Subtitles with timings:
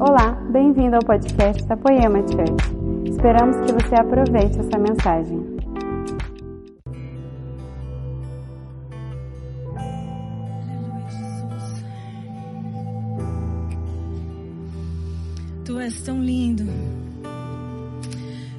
[0.00, 3.10] Olá, bem-vindo ao podcast da Poema Church.
[3.10, 5.42] Esperamos que você aproveite essa mensagem.
[15.64, 16.62] Tu és tão lindo.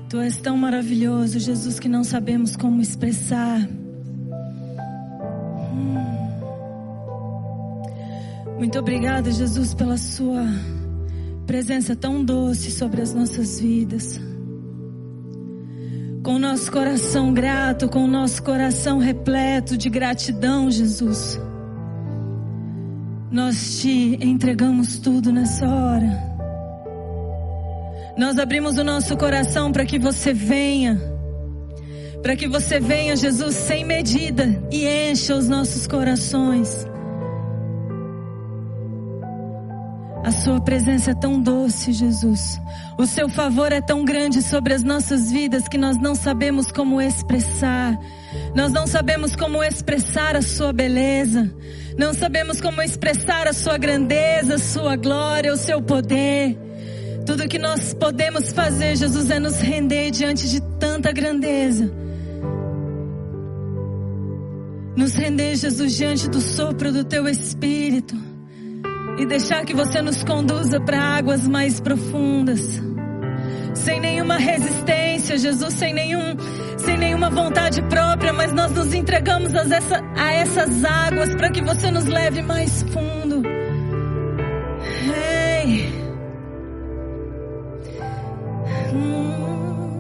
[0.10, 3.62] Tu és tão maravilhoso, Jesus, que não sabemos como expressar.
[5.72, 5.96] Hum.
[8.58, 10.44] Muito obrigada, Jesus, pela Sua
[11.50, 14.22] presença tão doce sobre as nossas vidas.
[16.24, 21.42] Com nosso coração grato, com nosso coração repleto de gratidão, Jesus.
[23.32, 26.24] Nós te entregamos tudo nessa hora.
[28.16, 31.02] Nós abrimos o nosso coração para que você venha.
[32.22, 36.89] Para que você venha, Jesus, sem medida e encha os nossos corações.
[40.40, 42.60] Sua presença é tão doce, Jesus.
[42.98, 47.02] O seu favor é tão grande sobre as nossas vidas que nós não sabemos como
[47.02, 48.00] expressar.
[48.56, 51.54] Nós não sabemos como expressar a sua beleza.
[51.98, 56.58] Não sabemos como expressar a sua grandeza, a sua glória, o seu poder.
[57.26, 61.92] Tudo que nós podemos fazer, Jesus, é nos render diante de tanta grandeza.
[64.96, 68.29] Nos render, Jesus, diante do sopro do teu espírito
[69.20, 72.82] e deixar que você nos conduza para águas mais profundas.
[73.74, 76.38] Sem nenhuma resistência, Jesus, sem nenhum,
[76.78, 81.62] sem nenhuma vontade própria, mas nós nos entregamos a, essa, a essas águas para que
[81.62, 83.44] você nos leve mais fundo.
[85.62, 85.94] Ei.
[88.94, 90.00] Hum.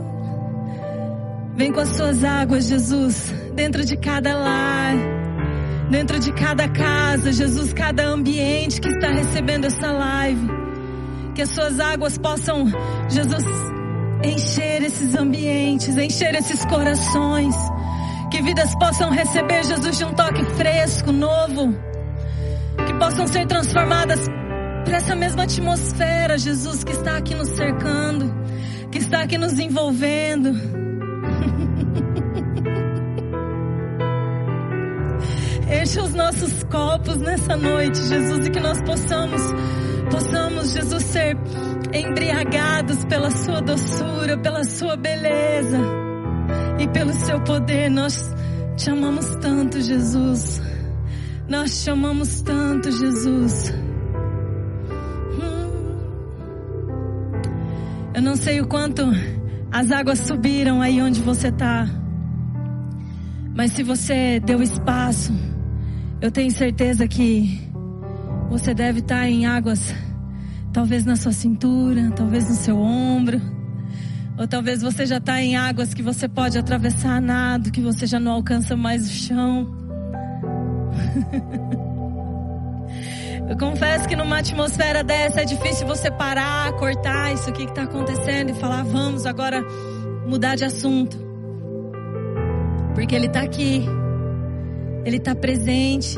[1.58, 5.28] Vem com as suas águas, Jesus, dentro de cada lar
[5.90, 10.48] dentro de cada casa, Jesus, cada ambiente que está recebendo essa live.
[11.34, 12.66] Que as suas águas possam,
[13.09, 13.46] Jesus,
[14.23, 17.56] encher esses ambientes, encher esses corações.
[18.31, 21.75] Que vidas possam receber, Jesus, de um toque fresco, novo.
[22.86, 24.19] Que possam ser transformadas
[24.86, 28.34] por essa mesma atmosfera, Jesus, que está aqui nos cercando,
[28.92, 30.78] que está aqui nos envolvendo.
[35.72, 39.41] Enche os nossos copos nessa noite, Jesus, e que nós possamos,
[40.09, 41.38] possamos, Jesus, ser
[41.94, 45.78] embriagados pela Sua doçura, pela Sua beleza
[46.80, 47.88] e pelo Seu poder.
[47.91, 48.34] Nós
[48.78, 50.59] te amamos tanto, Jesus.
[51.47, 53.72] Nós te amamos tanto, Jesus.
[55.34, 56.00] Hum.
[58.16, 59.03] Eu não sei o quanto
[59.72, 61.88] as águas subiram aí onde você está.
[63.56, 65.34] Mas se você deu espaço,
[66.22, 67.59] eu tenho certeza que
[68.50, 69.94] você deve estar em águas,
[70.74, 73.41] talvez na sua cintura, talvez no seu ombro,
[74.38, 78.19] ou talvez você já está em águas que você pode atravessar nado, que você já
[78.19, 79.75] não alcança mais o chão.
[83.50, 87.81] Eu confesso que numa atmosfera dessa é difícil você parar, cortar isso aqui que está
[87.84, 89.66] acontecendo e falar, vamos agora
[90.28, 91.18] mudar de assunto.
[92.94, 93.84] Porque Ele está aqui.
[95.06, 96.18] Ele está presente.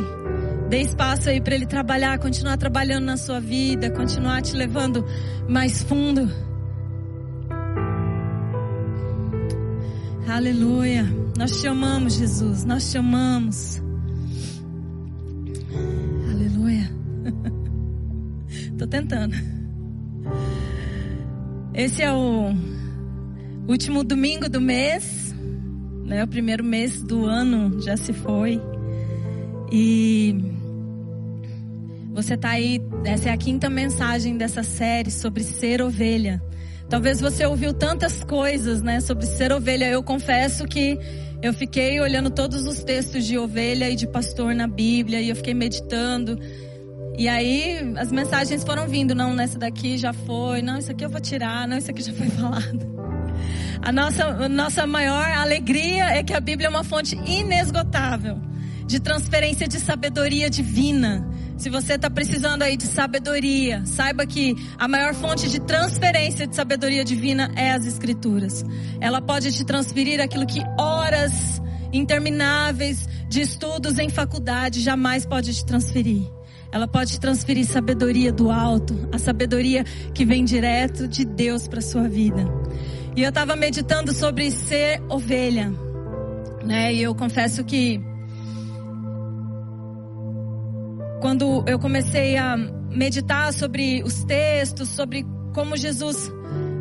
[0.69, 5.05] Dê espaço aí para Ele trabalhar, continuar trabalhando na sua vida, continuar te levando
[5.47, 6.29] mais fundo.
[10.27, 11.05] Aleluia.
[11.37, 12.63] Nós te amamos, Jesus.
[12.63, 13.81] Nós te amamos.
[16.31, 16.89] Aleluia.
[18.77, 19.35] Tô tentando.
[21.73, 22.53] Esse é o
[23.67, 25.35] último domingo do mês,
[26.05, 26.23] né?
[26.23, 28.70] O primeiro mês do ano já se foi.
[29.71, 30.35] E
[32.13, 36.43] você está aí, essa é a quinta mensagem dessa série sobre ser ovelha.
[36.89, 39.85] Talvez você ouviu tantas coisas, né, sobre ser ovelha.
[39.85, 40.99] Eu confesso que
[41.41, 45.35] eu fiquei olhando todos os textos de ovelha e de pastor na Bíblia e eu
[45.37, 46.37] fiquei meditando.
[47.17, 51.09] E aí as mensagens foram vindo, não, nessa daqui já foi, não, isso aqui eu
[51.09, 52.91] vou tirar, não, isso aqui já foi falado.
[53.81, 58.50] A nossa, a nossa maior alegria é que a Bíblia é uma fonte inesgotável
[58.85, 61.27] de transferência de sabedoria divina.
[61.57, 66.55] Se você está precisando aí de sabedoria, saiba que a maior fonte de transferência de
[66.55, 68.65] sabedoria divina é as Escrituras.
[68.99, 71.61] Ela pode te transferir aquilo que horas
[71.93, 76.23] intermináveis de estudos em faculdade jamais pode te transferir.
[76.71, 81.81] Ela pode te transferir sabedoria do alto, a sabedoria que vem direto de Deus para
[81.81, 82.45] sua vida.
[83.15, 85.71] E eu estava meditando sobre ser ovelha,
[86.63, 86.93] né?
[86.93, 88.01] E eu confesso que
[91.21, 96.31] quando eu comecei a meditar sobre os textos, sobre como Jesus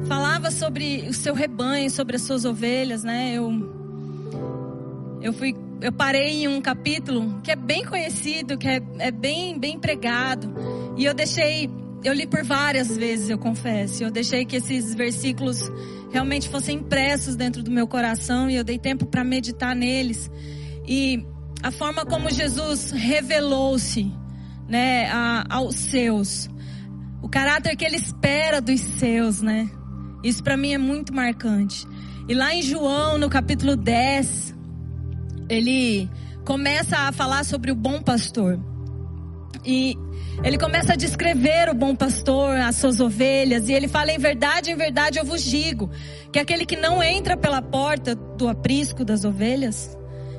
[0.09, 3.35] falava sobre o seu rebanho, sobre as suas ovelhas, né?
[3.35, 3.79] Eu
[5.23, 9.59] eu fui eu parei em um capítulo que é bem conhecido, que é, é bem
[9.59, 10.53] bem pregado,
[10.97, 11.71] e eu deixei
[12.03, 14.03] eu li por várias vezes, eu confesso.
[14.03, 15.71] Eu deixei que esses versículos
[16.11, 20.31] realmente fossem impressos dentro do meu coração e eu dei tempo para meditar neles.
[20.89, 21.23] E
[21.63, 24.11] a forma como Jesus revelou-se,
[24.71, 26.49] né, a, aos seus,
[27.21, 29.69] o caráter que ele espera dos seus, né?
[30.23, 31.87] Isso para mim é muito marcante.
[32.29, 34.55] E lá em João, no capítulo 10,
[35.49, 36.09] ele
[36.45, 38.59] começa a falar sobre o bom pastor.
[39.65, 39.97] E
[40.45, 44.71] ele começa a descrever o bom pastor, as suas ovelhas, e ele fala: em verdade,
[44.71, 45.91] em verdade eu vos digo,
[46.33, 49.99] que aquele que não entra pela porta do aprisco das ovelhas,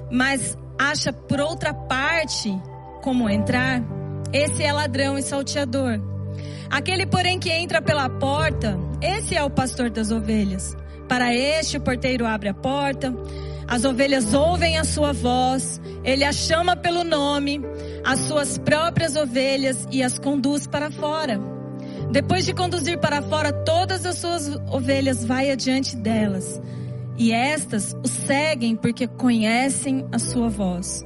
[0.10, 2.50] mas acha por outra parte
[3.01, 3.83] como entrar,
[4.33, 6.00] esse é ladrão e salteador.
[6.69, 10.75] Aquele, porém, que entra pela porta, esse é o pastor das ovelhas.
[11.07, 13.13] Para este, o porteiro abre a porta,
[13.68, 17.62] as ovelhas ouvem a sua voz, ele as chama pelo nome,
[18.06, 21.39] as suas próprias ovelhas e as conduz para fora.
[22.12, 26.62] Depois de conduzir para fora todas as suas ovelhas, vai adiante delas.
[27.18, 31.06] E estas o seguem porque conhecem a sua voz.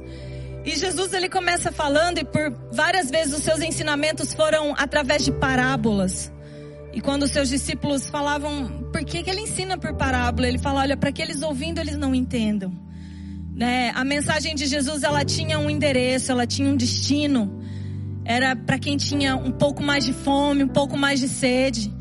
[0.66, 5.30] E Jesus ele começa falando e por várias vezes os seus ensinamentos foram através de
[5.30, 6.32] parábolas.
[6.92, 10.48] E quando os seus discípulos falavam, por que, que ele ensina por parábola?
[10.48, 12.72] Ele fala, olha, para que eles ouvindo eles não entendam.
[13.54, 13.92] Né?
[13.94, 17.62] A mensagem de Jesus ela tinha um endereço, ela tinha um destino.
[18.24, 21.94] Era para quem tinha um pouco mais de fome, um pouco mais de sede.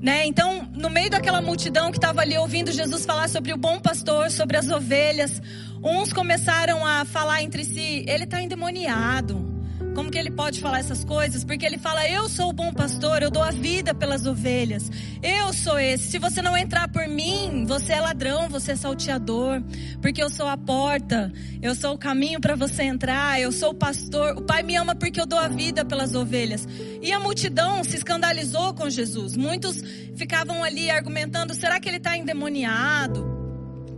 [0.00, 0.24] Né?
[0.26, 4.30] Então, no meio daquela multidão que estava ali ouvindo Jesus falar sobre o bom pastor,
[4.30, 5.42] sobre as ovelhas,
[5.84, 9.54] uns começaram a falar entre si: ele está endemoniado.
[9.94, 11.44] Como que ele pode falar essas coisas?
[11.44, 14.90] Porque ele fala: Eu sou o bom pastor, eu dou a vida pelas ovelhas.
[15.22, 16.10] Eu sou esse.
[16.10, 19.62] Se você não entrar por mim, você é ladrão, você é salteador.
[20.02, 21.32] Porque eu sou a porta,
[21.62, 24.36] eu sou o caminho para você entrar, eu sou o pastor.
[24.36, 26.66] O Pai me ama porque eu dou a vida pelas ovelhas.
[27.00, 29.36] E a multidão se escandalizou com Jesus.
[29.36, 29.80] Muitos
[30.16, 33.33] ficavam ali argumentando: será que ele está endemoniado?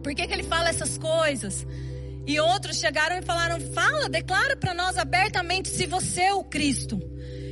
[0.06, 1.66] Por que, que ele fala essas coisas?
[2.24, 7.02] E outros chegaram e falaram: Fala, declara para nós abertamente se você é o Cristo.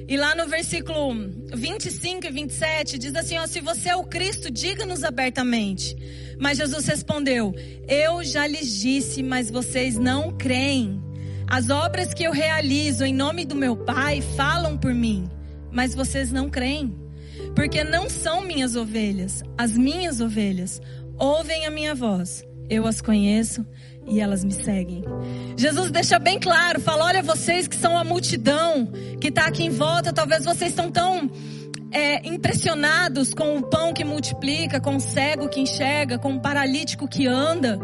[0.06, 1.16] E lá no versículo
[1.52, 5.96] 25 e 27 diz assim: ó, Se você é o Cristo, diga-nos abertamente.
[6.38, 7.52] Mas Jesus respondeu:
[7.88, 11.02] Eu já lhes disse, mas vocês não creem.
[11.48, 15.28] As obras que eu realizo em nome do meu Pai falam por mim,
[15.72, 16.96] mas vocês não creem.
[17.56, 20.80] Porque não são minhas ovelhas, as minhas ovelhas
[21.18, 22.44] ouvem a minha voz.
[22.68, 23.66] Eu as conheço
[24.06, 25.04] e elas me seguem.
[25.56, 28.90] Jesus deixa bem claro, fala: olha, vocês que são a multidão
[29.20, 31.30] que está aqui em volta, talvez vocês estão tão
[31.90, 37.06] é, impressionados com o pão que multiplica, com o cego que enxerga, com o paralítico
[37.06, 37.78] que anda.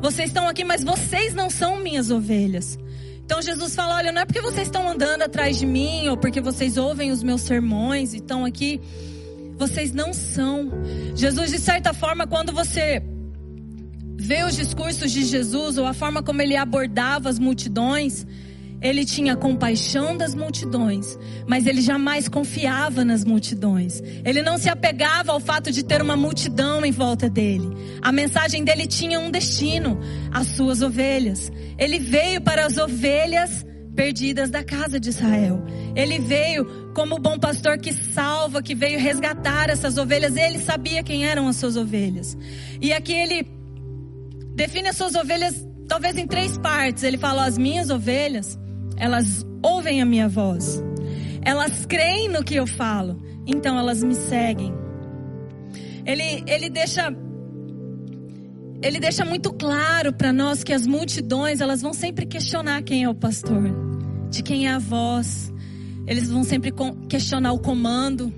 [0.00, 2.78] Vocês estão aqui, mas vocês não são minhas ovelhas.
[3.24, 6.40] Então Jesus fala: olha, não é porque vocês estão andando atrás de mim, ou porque
[6.40, 8.80] vocês ouvem os meus sermões e estão aqui.
[9.60, 10.70] Vocês não são.
[11.14, 13.02] Jesus, de certa forma, quando você
[14.16, 18.26] vê os discursos de Jesus ou a forma como ele abordava as multidões,
[18.80, 24.02] ele tinha compaixão das multidões, mas ele jamais confiava nas multidões.
[24.24, 27.68] Ele não se apegava ao fato de ter uma multidão em volta dele.
[28.00, 30.00] A mensagem dele tinha um destino:
[30.32, 31.52] as suas ovelhas.
[31.76, 33.66] Ele veio para as ovelhas
[34.00, 35.62] perdidas da casa de Israel.
[35.94, 40.38] Ele veio como o bom pastor que salva, que veio resgatar essas ovelhas.
[40.38, 42.34] Ele sabia quem eram as suas ovelhas.
[42.80, 43.46] E aqui ele
[44.54, 47.02] define as suas ovelhas talvez em três partes.
[47.02, 48.58] Ele fala: as minhas ovelhas,
[48.96, 50.82] elas ouvem a minha voz,
[51.42, 54.72] elas creem no que eu falo, então elas me seguem.
[56.06, 57.14] Ele, ele deixa
[58.82, 63.08] ele deixa muito claro para nós que as multidões elas vão sempre questionar quem é
[63.10, 63.89] o pastor,
[64.30, 65.52] de quem é a voz.
[66.06, 66.72] Eles vão sempre
[67.08, 68.32] questionar o comando.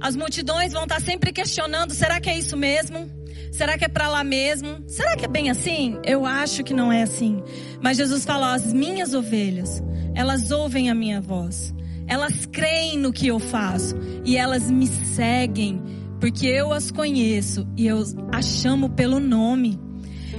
[0.00, 3.10] As multidões vão estar sempre questionando: será que é isso mesmo?
[3.52, 4.84] Será que é para lá mesmo?
[4.86, 5.98] Será que é bem assim?
[6.04, 7.42] Eu acho que não é assim.
[7.80, 9.82] Mas Jesus falou: as minhas ovelhas,
[10.14, 11.74] elas ouvem a minha voz.
[12.08, 15.82] Elas creem no que eu faço e elas me seguem,
[16.20, 19.80] porque eu as conheço e eu as chamo pelo nome.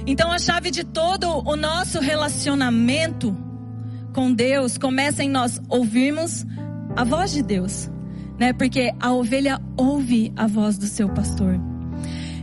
[0.06, 3.36] Então a chave de todo o nosso relacionamento
[4.14, 6.44] com Deus começa em nós ouvirmos
[6.96, 7.90] a voz de Deus,
[8.38, 8.52] né?
[8.52, 11.58] Porque a ovelha ouve a voz do seu pastor.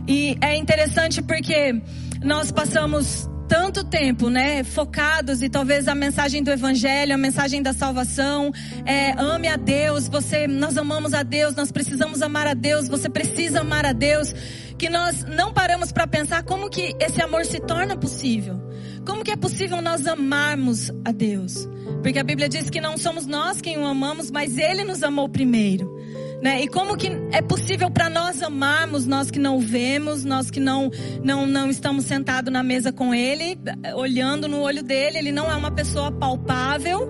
[0.08, 1.80] E é interessante porque
[2.22, 7.72] nós passamos tanto tempo, né, focados e talvez a mensagem do evangelho, a mensagem da
[7.72, 8.52] salvação,
[8.84, 13.08] é, ame a Deus, você, nós amamos a Deus, nós precisamos amar a Deus, você
[13.08, 14.34] precisa amar a Deus,
[14.76, 18.65] que nós não paramos para pensar como que esse amor se torna possível.
[19.06, 21.68] Como que é possível nós amarmos a Deus?
[22.02, 25.28] Porque a Bíblia diz que não somos nós quem o amamos, mas Ele nos amou
[25.28, 25.96] primeiro.
[26.42, 26.62] Né?
[26.62, 30.90] E como que é possível para nós amarmos, nós que não vemos, nós que não,
[31.22, 33.58] não, não estamos sentados na mesa com Ele,
[33.94, 37.08] olhando no olho dele, Ele não é uma pessoa palpável,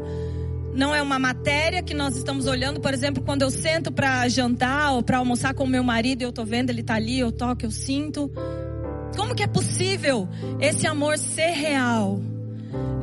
[0.75, 2.79] não é uma matéria que nós estamos olhando.
[2.79, 6.45] Por exemplo, quando eu sento para jantar ou para almoçar com meu marido, eu estou
[6.45, 8.31] vendo, ele está ali, eu toco, eu sinto.
[9.17, 10.29] Como que é possível
[10.61, 12.21] esse amor ser real?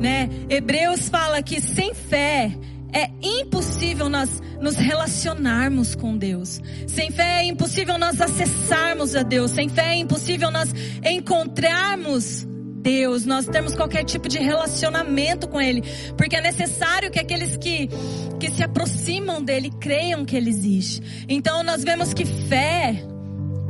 [0.00, 0.28] Né?
[0.48, 2.52] Hebreus fala que sem fé
[2.92, 6.60] é impossível nós nos relacionarmos com Deus.
[6.86, 9.50] Sem fé é impossível nós acessarmos a Deus.
[9.50, 10.72] Sem fé é impossível nós
[11.04, 12.46] encontrarmos
[12.84, 15.82] Deus, nós temos qualquer tipo de relacionamento com Ele,
[16.18, 17.88] porque é necessário que aqueles que,
[18.38, 21.02] que se aproximam dele creiam que Ele existe.
[21.26, 23.02] Então nós vemos que fé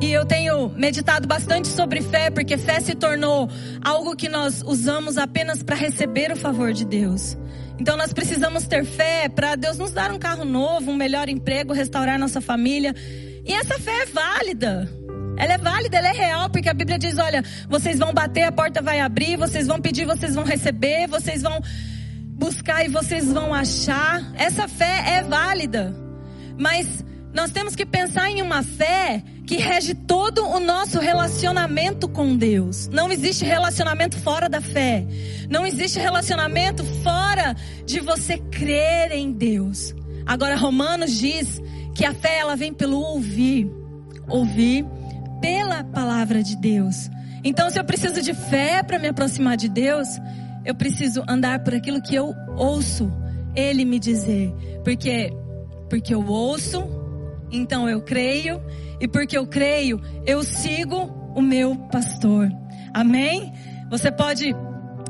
[0.05, 3.49] e eu tenho meditado bastante sobre fé, porque fé se tornou
[3.83, 7.39] algo que nós usamos apenas para receber o favor de Deus.
[7.79, 11.73] Então nós precisamos ter fé para Deus nos dar um carro novo, um melhor emprego,
[11.73, 12.95] restaurar nossa família.
[13.47, 14.93] E essa fé é válida.
[15.39, 18.53] Ela é válida, ela é real, porque a Bíblia diz: olha, vocês vão bater, a
[18.53, 21.63] porta vai abrir, vocês vão pedir, vocês vão receber, vocês vão
[22.29, 24.23] buscar e vocês vão achar.
[24.35, 25.97] Essa fé é válida.
[26.59, 32.37] Mas nós temos que pensar em uma fé que rege todo o nosso relacionamento com
[32.37, 32.89] Deus.
[32.89, 35.07] Não existe relacionamento fora da fé.
[35.51, 39.95] Não existe relacionamento fora de você crer em Deus.
[40.27, 41.61] Agora Romanos diz
[41.95, 43.71] que a fé ela vem pelo ouvir,
[44.29, 44.87] ouvir
[45.41, 47.11] pela palavra de Deus.
[47.43, 50.09] Então se eu preciso de fé para me aproximar de Deus,
[50.65, 53.13] eu preciso andar por aquilo que eu ouço
[53.55, 55.31] ele me dizer, porque
[55.91, 56.83] porque eu ouço
[57.57, 58.61] então eu creio,
[59.01, 62.49] e porque eu creio, eu sigo o meu pastor.
[62.93, 63.53] Amém?
[63.91, 64.55] Você pode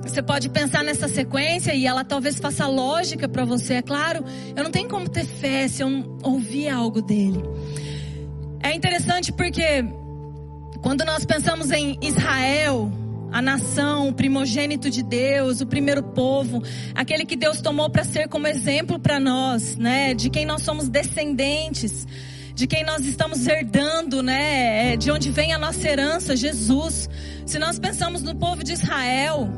[0.06, 4.22] você pode pensar nessa sequência e ela talvez faça lógica para você, é claro.
[4.54, 7.42] Eu não tenho como ter fé se eu não ouvir algo dele.
[8.62, 9.82] É interessante porque
[10.82, 12.92] quando nós pensamos em Israel,
[13.32, 16.62] a nação, o primogênito de Deus, o primeiro povo,
[16.94, 20.88] aquele que Deus tomou para ser como exemplo para nós, né, de quem nós somos
[20.88, 22.06] descendentes
[22.54, 24.92] de quem nós estamos herdando, né?
[24.92, 27.08] É, de onde vem a nossa herança, Jesus.
[27.44, 29.50] Se nós pensamos no povo de Israel,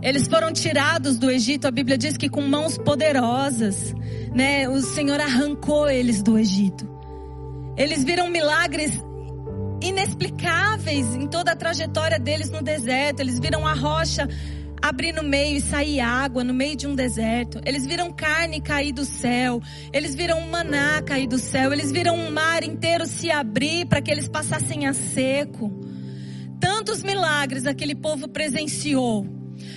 [0.00, 3.92] eles foram tirados do Egito, a Bíblia diz que com mãos poderosas,
[4.32, 4.68] né?
[4.68, 6.88] O Senhor arrancou eles do Egito.
[7.76, 9.02] Eles viram milagres
[9.80, 13.20] inexplicáveis em toda a trajetória deles no deserto.
[13.20, 14.28] Eles viram a rocha
[14.82, 17.60] abrir no meio e sair água no meio de um deserto.
[17.64, 19.62] Eles viram carne cair do céu.
[19.92, 21.72] Eles viram maná cair do céu.
[21.72, 25.70] Eles viram um mar inteiro se abrir para que eles passassem a seco.
[26.60, 29.24] Tantos milagres aquele povo presenciou.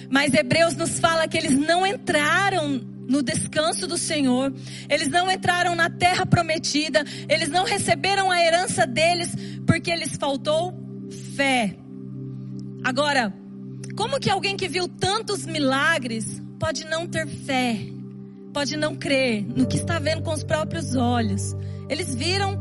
[0.09, 4.51] Mas Hebreus nos fala que eles não entraram no descanso do Senhor.
[4.89, 7.03] Eles não entraram na terra prometida.
[7.29, 9.35] Eles não receberam a herança deles
[9.67, 10.73] porque lhes faltou
[11.35, 11.75] fé.
[12.83, 13.33] Agora,
[13.95, 17.77] como que alguém que viu tantos milagres pode não ter fé?
[18.53, 21.55] Pode não crer no que está vendo com os próprios olhos?
[21.89, 22.59] Eles viram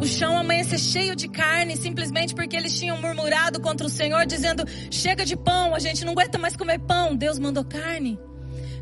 [0.00, 4.64] o chão amanhecer cheio de carne simplesmente porque eles tinham murmurado contra o Senhor, dizendo:
[4.90, 7.16] chega de pão, a gente não aguenta mais comer pão.
[7.16, 8.18] Deus mandou carne.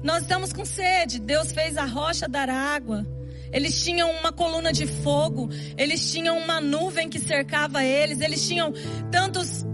[0.03, 1.21] Nós estamos com sede.
[1.21, 3.07] Deus fez a rocha dar água.
[3.53, 8.75] Eles tinham uma coluna de fogo, eles tinham uma nuvem que cercava eles, eles tinham
[9.11, 9.65] tantos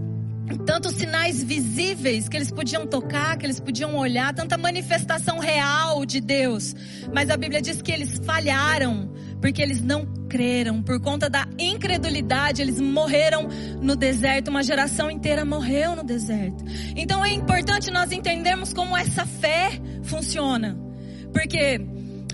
[0.67, 6.21] tantos sinais visíveis que eles podiam tocar, que eles podiam olhar, tanta manifestação real de
[6.21, 6.75] Deus.
[7.13, 10.83] Mas a Bíblia diz que eles falharam, porque eles não creram.
[10.83, 13.49] Por conta da incredulidade, eles morreram
[13.81, 14.49] no deserto.
[14.49, 16.65] Uma geração inteira morreu no deserto.
[16.97, 20.79] Então é importante nós entendermos como essa fé funciona.
[21.33, 21.81] Porque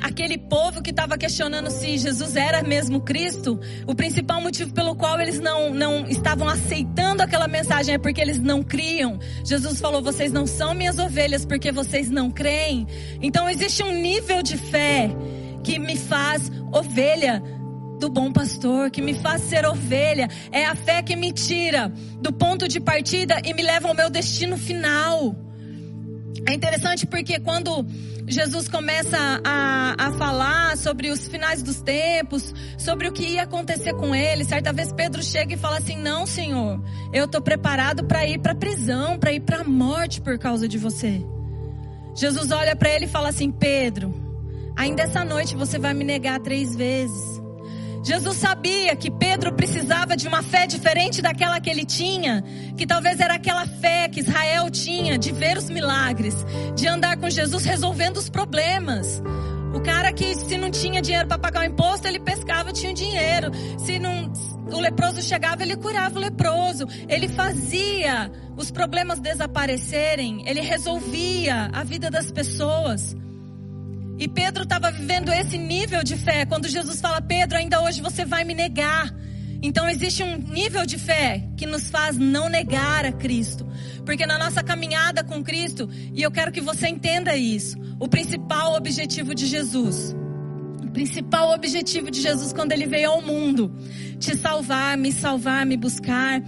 [0.01, 5.21] aquele povo que estava questionando se Jesus era mesmo Cristo, o principal motivo pelo qual
[5.21, 9.19] eles não, não estavam aceitando aquela mensagem é porque eles não criam.
[9.45, 12.87] Jesus falou: vocês não são minhas ovelhas porque vocês não creem.
[13.21, 15.11] Então existe um nível de fé
[15.63, 17.43] que me faz ovelha
[17.99, 20.29] do bom pastor, que me faz ser ovelha.
[20.51, 24.09] É a fé que me tira do ponto de partida e me leva ao meu
[24.09, 25.37] destino final.
[26.47, 27.85] É interessante porque quando
[28.27, 33.93] Jesus começa a, a falar sobre os finais dos tempos, sobre o que ia acontecer
[33.95, 36.81] com ele, certa vez Pedro chega e fala assim: Não, Senhor,
[37.13, 40.79] eu estou preparado para ir para prisão, para ir para a morte por causa de
[40.79, 41.25] você.
[42.15, 44.15] Jesus olha para ele e fala assim: Pedro,
[44.77, 47.41] ainda essa noite você vai me negar três vezes.
[48.03, 52.43] Jesus sabia que Pedro precisava de uma fé diferente daquela que ele tinha,
[52.77, 56.35] que talvez era aquela fé que Israel tinha de ver os milagres,
[56.75, 59.23] de andar com Jesus resolvendo os problemas.
[59.75, 63.53] O cara que se não tinha dinheiro para pagar o imposto, ele pescava, tinha dinheiro.
[63.79, 64.33] Se não
[64.73, 66.87] o leproso chegava, ele curava o leproso.
[67.09, 73.15] Ele fazia os problemas desaparecerem, ele resolvia a vida das pessoas.
[74.21, 76.45] E Pedro estava vivendo esse nível de fé.
[76.45, 79.11] Quando Jesus fala, Pedro, ainda hoje você vai me negar.
[79.63, 83.67] Então existe um nível de fé que nos faz não negar a Cristo.
[84.05, 88.75] Porque na nossa caminhada com Cristo, e eu quero que você entenda isso, o principal
[88.75, 90.15] objetivo de Jesus,
[90.83, 93.75] o principal objetivo de Jesus quando ele veio ao mundo,
[94.19, 96.43] te salvar, me salvar, me buscar,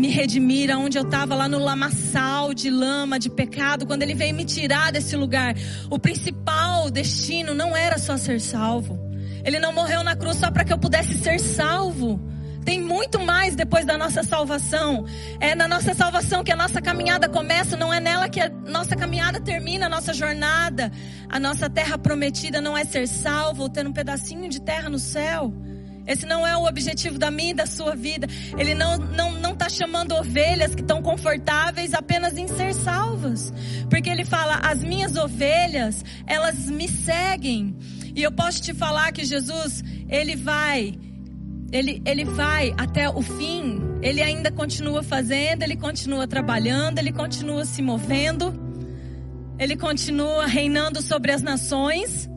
[0.00, 4.34] me redimir aonde eu estava lá no lamaçal de lama, de pecado, quando ele veio
[4.34, 5.54] me tirar desse lugar.
[5.90, 8.98] O principal destino não era só ser salvo.
[9.44, 12.18] Ele não morreu na cruz só para que eu pudesse ser salvo.
[12.64, 15.04] Tem muito mais depois da nossa salvação.
[15.38, 18.96] É na nossa salvação que a nossa caminhada começa, não é nela que a nossa
[18.96, 20.90] caminhada termina, a nossa jornada.
[21.28, 24.98] A nossa terra prometida não é ser salvo ou ter um pedacinho de terra no
[24.98, 25.52] céu.
[26.10, 28.26] Esse não é o objetivo da minha e da sua vida.
[28.58, 33.52] Ele não não não está chamando ovelhas que estão confortáveis apenas em ser salvas,
[33.88, 37.76] porque ele fala: as minhas ovelhas elas me seguem.
[38.12, 40.98] E eu posso te falar que Jesus ele vai
[41.70, 47.64] ele, ele vai até o fim, ele ainda continua fazendo, ele continua trabalhando, ele continua
[47.64, 48.52] se movendo,
[49.56, 52.28] ele continua reinando sobre as nações.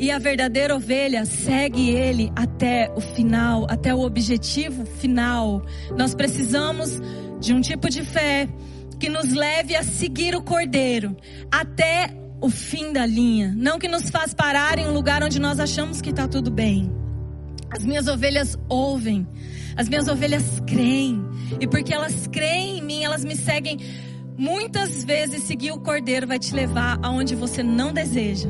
[0.00, 5.62] E a verdadeira ovelha segue ele até o final, até o objetivo final.
[5.94, 6.98] Nós precisamos
[7.38, 8.48] de um tipo de fé
[8.98, 11.14] que nos leve a seguir o cordeiro
[11.52, 15.60] até o fim da linha, não que nos faz parar em um lugar onde nós
[15.60, 16.90] achamos que está tudo bem.
[17.70, 19.28] As minhas ovelhas ouvem,
[19.76, 21.22] as minhas ovelhas creem,
[21.60, 23.76] e porque elas creem em mim, elas me seguem.
[24.38, 28.48] Muitas vezes seguir o cordeiro vai te levar aonde você não deseja.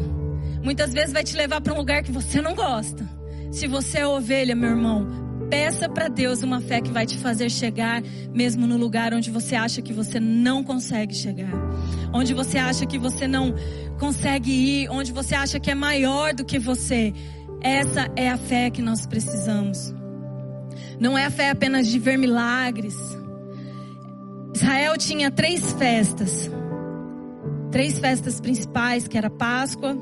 [0.62, 3.09] Muitas vezes vai te levar para um lugar que você não gosta.
[3.51, 5.07] Se você é ovelha, meu irmão,
[5.51, 9.57] peça para Deus uma fé que vai te fazer chegar mesmo no lugar onde você
[9.57, 11.51] acha que você não consegue chegar.
[12.12, 13.55] Onde você acha que você não
[13.99, 17.12] consegue ir, onde você acha que é maior do que você.
[17.61, 19.94] Essa é a fé que nós precisamos.
[21.01, 22.96] Não é a fé apenas de ver milagres.
[24.55, 26.51] Israel tinha três festas.
[27.70, 29.96] Três festas principais, que era Páscoa,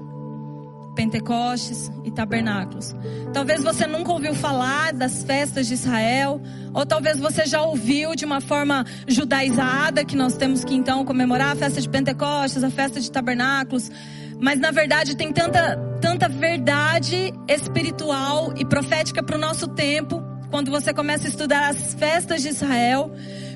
[0.99, 2.93] Pentecostes e Tabernáculos.
[3.33, 6.43] Talvez você nunca ouviu falar das festas de Israel,
[6.75, 11.53] ou talvez você já ouviu de uma forma judaizada, que nós temos que então comemorar
[11.53, 13.93] a festa de Pentecostes, a festa de Tabernáculos.
[14.41, 20.69] Mas na verdade tem tanta, tanta verdade espiritual e profética para o nosso tempo, quando
[20.69, 23.13] você começa a estudar as festas de Israel,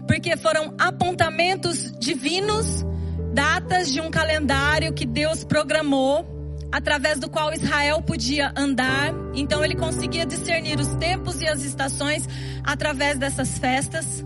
[0.07, 2.87] porque foram apontamentos divinos,
[3.35, 6.32] datas de um calendário que Deus programou
[6.73, 9.13] através do qual Israel podia andar.
[9.35, 12.27] Então ele conseguia discernir os tempos e as estações
[12.65, 14.25] através dessas festas.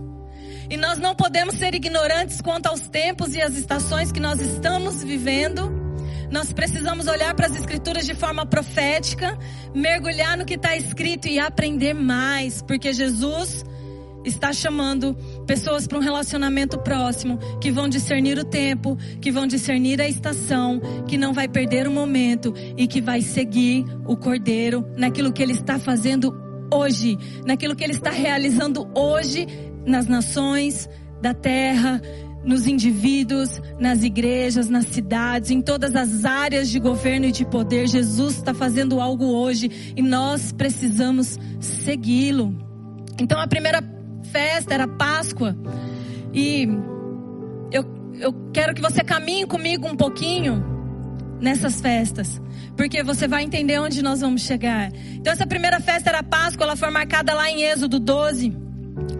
[0.69, 5.03] E nós não podemos ser ignorantes quanto aos tempos e as estações que nós estamos
[5.03, 5.71] vivendo.
[6.31, 9.37] Nós precisamos olhar para as escrituras de forma profética,
[9.73, 13.63] mergulhar no que está escrito e aprender mais, porque Jesus
[14.25, 15.15] está chamando
[15.47, 20.79] pessoas para um relacionamento próximo, que vão discernir o tempo, que vão discernir a estação,
[21.07, 25.53] que não vai perder o momento e que vai seguir o Cordeiro naquilo que ele
[25.53, 26.35] está fazendo
[26.71, 29.47] hoje, naquilo que ele está realizando hoje
[29.85, 30.89] nas nações
[31.21, 32.01] da terra,
[32.43, 37.87] nos indivíduos, nas igrejas, nas cidades, em todas as áreas de governo e de poder.
[37.87, 42.53] Jesus está fazendo algo hoje e nós precisamos segui-lo.
[43.19, 43.81] Então a primeira
[44.27, 45.55] festa, era Páscoa.
[46.33, 46.67] E
[47.71, 47.85] eu,
[48.19, 50.63] eu quero que você caminhe comigo um pouquinho
[51.39, 52.41] nessas festas.
[52.75, 54.91] Porque você vai entender onde nós vamos chegar.
[55.13, 58.67] Então, essa primeira festa era Páscoa, ela foi marcada lá em Êxodo 12.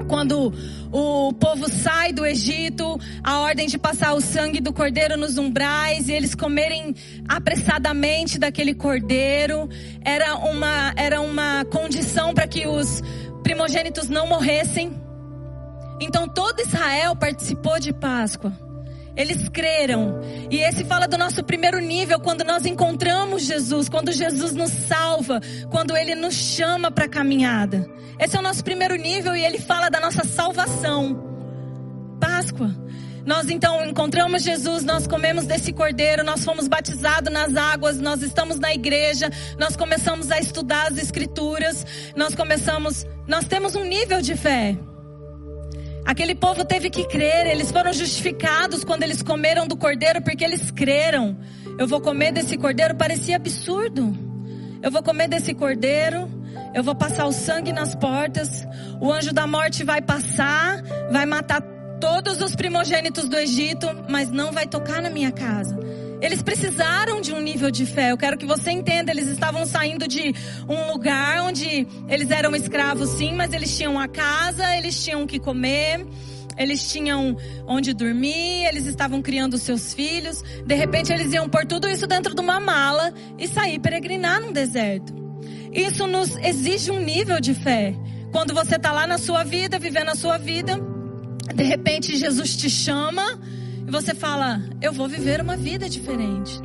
[0.08, 0.54] Quando
[0.92, 6.08] o povo sai do Egito, a ordem de passar o sangue do cordeiro nos umbrais
[6.08, 6.96] e eles comerem
[7.28, 9.70] apressadamente daquele cordeiro,
[10.02, 13.04] era uma, era uma condição para que os
[13.48, 14.92] primogênitos não morressem.
[16.02, 18.52] Então todo Israel participou de Páscoa.
[19.16, 20.20] Eles creram.
[20.52, 25.40] E esse fala do nosso primeiro nível, quando nós encontramos Jesus, quando Jesus nos salva,
[25.72, 27.90] quando ele nos chama para a caminhada.
[28.20, 31.18] Esse é o nosso primeiro nível e ele fala da nossa salvação.
[32.20, 32.76] Páscoa.
[33.28, 38.58] Nós então encontramos Jesus, nós comemos desse cordeiro, nós fomos batizados nas águas, nós estamos
[38.58, 41.86] na igreja, nós começamos a estudar as escrituras,
[42.16, 44.78] nós começamos, nós temos um nível de fé.
[46.06, 50.72] Aquele povo teve que crer, eles foram justificados quando eles comeram do cordeiro porque eles
[50.72, 51.38] creram.
[51.78, 54.18] Eu vou comer desse cordeiro, parecia absurdo.
[54.82, 56.32] Eu vou comer desse cordeiro,
[56.74, 58.66] eu vou passar o sangue nas portas,
[59.02, 61.62] o anjo da morte vai passar, vai matar
[62.00, 65.78] todos os primogênitos do Egito, mas não vai tocar na minha casa.
[66.20, 68.12] Eles precisaram de um nível de fé.
[68.12, 70.34] Eu quero que você entenda, eles estavam saindo de
[70.68, 75.28] um lugar onde eles eram escravos sim, mas eles tinham a casa, eles tinham o
[75.28, 76.06] que comer,
[76.58, 80.44] eles tinham onde dormir, eles estavam criando seus filhos.
[80.66, 84.52] De repente eles iam pôr tudo isso dentro de uma mala e sair peregrinar no
[84.52, 85.14] deserto.
[85.72, 87.94] Isso nos exige um nível de fé.
[88.32, 90.80] Quando você está lá na sua vida, vivendo a sua vida,
[91.54, 93.40] de repente Jesus te chama
[93.88, 96.60] e você fala: Eu vou viver uma vida diferente.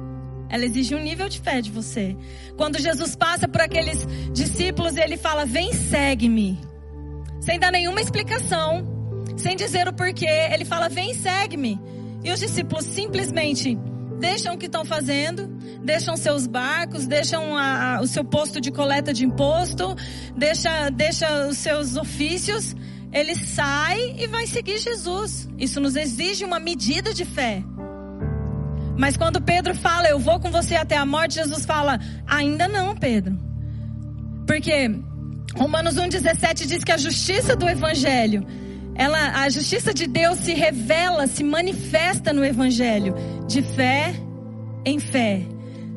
[0.48, 2.16] Ela exige um nível de fé de você.
[2.56, 6.58] Quando Jesus passa por aqueles discípulos, ele fala: Vem, segue-me.
[7.40, 8.86] Sem dar nenhuma explicação,
[9.36, 11.80] sem dizer o porquê, ele fala: Vem, segue-me.
[12.24, 13.78] E os discípulos simplesmente
[14.20, 15.48] deixam o que estão fazendo,
[15.82, 19.96] deixam seus barcos, deixam a, a, o seu posto de coleta de imposto,
[20.36, 22.76] deixa, deixa os seus ofícios
[23.12, 25.48] ele sai e vai seguir Jesus.
[25.58, 27.62] Isso nos exige uma medida de fé.
[28.96, 32.94] Mas quando Pedro fala, eu vou com você até a morte, Jesus fala, ainda não,
[32.94, 33.38] Pedro.
[34.46, 34.90] Porque
[35.56, 38.46] Romanos 1,17 diz que a justiça do Evangelho,
[38.94, 43.14] ela, a justiça de Deus se revela, se manifesta no Evangelho,
[43.46, 44.14] de fé
[44.84, 45.42] em fé,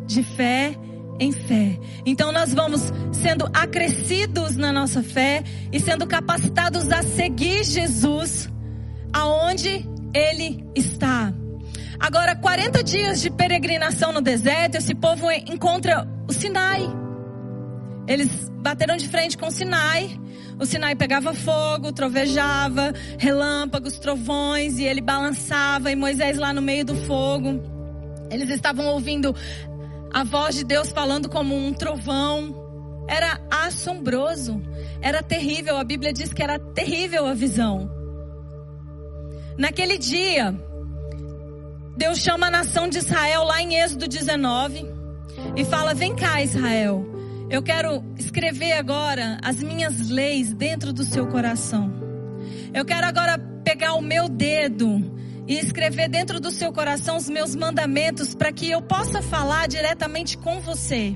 [0.06, 0.76] de fé
[1.20, 1.80] em fé.
[2.06, 8.50] Então nós vamos sendo acrescidos na nossa fé e sendo capacitados a seguir Jesus
[9.14, 11.34] aonde ele está.
[12.00, 16.82] Agora, 40 dias de peregrinação no deserto, esse povo encontra o Sinai.
[18.08, 20.20] Eles bateram de frente com o Sinai.
[20.60, 26.86] O Sinai pegava fogo, trovejava, relâmpagos, trovões, e ele balançava, e Moisés lá no meio
[26.86, 27.62] do fogo.
[28.30, 29.36] Eles estavam ouvindo
[30.16, 32.56] a voz de Deus falando como um trovão.
[33.06, 34.62] Era assombroso,
[35.02, 35.76] era terrível.
[35.76, 37.92] A Bíblia diz que era terrível a visão.
[39.58, 40.58] Naquele dia,
[41.98, 44.86] Deus chama a nação de Israel lá em Êxodo 19
[45.58, 47.06] e fala: Vem cá, Israel.
[47.50, 51.94] Eu quero escrever agora as minhas leis dentro do seu coração.
[52.74, 55.14] Eu quero agora pegar o meu dedo
[55.48, 60.38] e escrever dentro do seu coração os meus mandamentos para que eu possa falar diretamente
[60.38, 61.16] com você.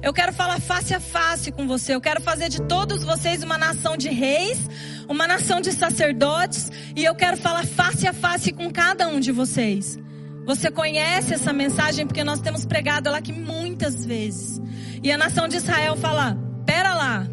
[0.00, 1.94] Eu quero falar face a face com você.
[1.94, 4.58] Eu quero fazer de todos vocês uma nação de reis,
[5.08, 9.32] uma nação de sacerdotes, e eu quero falar face a face com cada um de
[9.32, 9.98] vocês.
[10.46, 14.60] Você conhece essa mensagem porque nós temos pregado ela aqui muitas vezes.
[15.02, 17.26] E a nação de Israel fala: "Pera lá.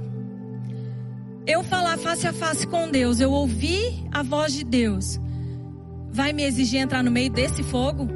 [1.48, 5.19] Eu falar face a face com Deus, eu ouvi a voz de Deus
[6.15, 8.08] vai me exigir entrar no meio desse fogo?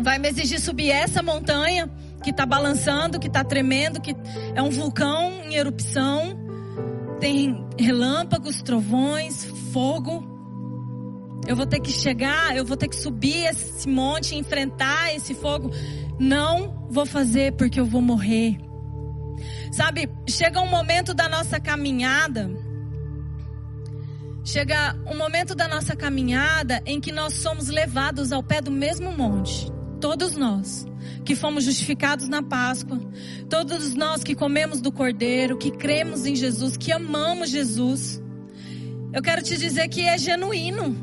[0.00, 1.90] Vai me exigir subir essa montanha
[2.22, 4.14] que está balançando, que está tremendo, que
[4.54, 6.38] é um vulcão em erupção,
[7.18, 10.24] tem relâmpagos, trovões, fogo.
[11.44, 15.72] Eu vou ter que chegar, eu vou ter que subir esse monte, enfrentar esse fogo.
[16.20, 18.58] Não vou fazer porque eu vou morrer.
[19.72, 22.48] Sabe, chega um momento da nossa caminhada
[24.44, 29.12] Chega um momento da nossa caminhada em que nós somos levados ao pé do mesmo
[29.12, 29.70] monte.
[30.00, 30.84] Todos nós
[31.24, 33.00] que fomos justificados na Páscoa,
[33.48, 38.20] todos nós que comemos do Cordeiro, que cremos em Jesus, que amamos Jesus.
[39.12, 40.96] Eu quero te dizer que é genuíno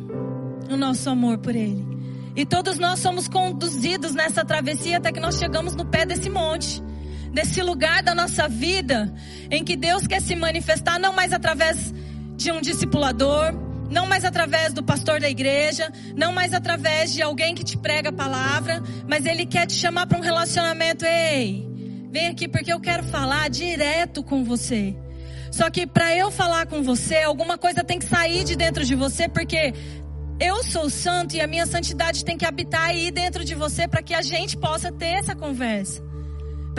[0.69, 1.88] o nosso amor por Ele.
[2.36, 6.84] E todos nós somos conduzidos nessa travessia até que nós chegamos no pé desse monte,
[7.32, 9.13] desse lugar da nossa vida
[9.49, 11.93] em que Deus quer se manifestar não mais através
[12.39, 13.54] de um discipulador,
[13.91, 18.10] não mais através do pastor da igreja, não mais através de alguém que te prega
[18.10, 21.06] a palavra, mas ele quer te chamar para um relacionamento.
[21.06, 21.67] Ei,
[22.10, 24.95] vem aqui porque eu quero falar direto com você.
[25.52, 28.95] Só que para eu falar com você, alguma coisa tem que sair de dentro de
[28.95, 29.73] você, porque
[30.39, 34.02] eu sou santo e a minha santidade tem que habitar aí dentro de você para
[34.02, 36.09] que a gente possa ter essa conversa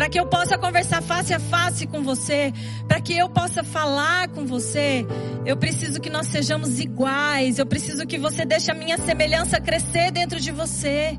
[0.01, 2.55] para que eu possa conversar face a face com você,
[2.89, 5.07] para que eu possa falar com você,
[5.45, 10.11] eu preciso que nós sejamos iguais, eu preciso que você deixe a minha semelhança crescer
[10.11, 11.19] dentro de você.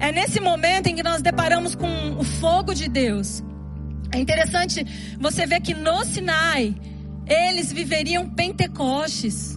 [0.00, 3.40] É nesse momento em que nós deparamos com o fogo de Deus.
[4.10, 4.84] É interessante
[5.20, 6.74] você ver que no Sinai,
[7.24, 9.56] eles viveriam Pentecostes.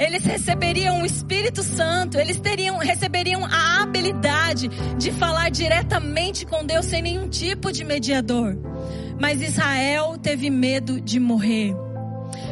[0.00, 6.86] Eles receberiam o Espírito Santo, eles teriam, receberiam a habilidade de falar diretamente com Deus
[6.86, 8.56] sem nenhum tipo de mediador.
[9.20, 11.74] Mas Israel teve medo de morrer.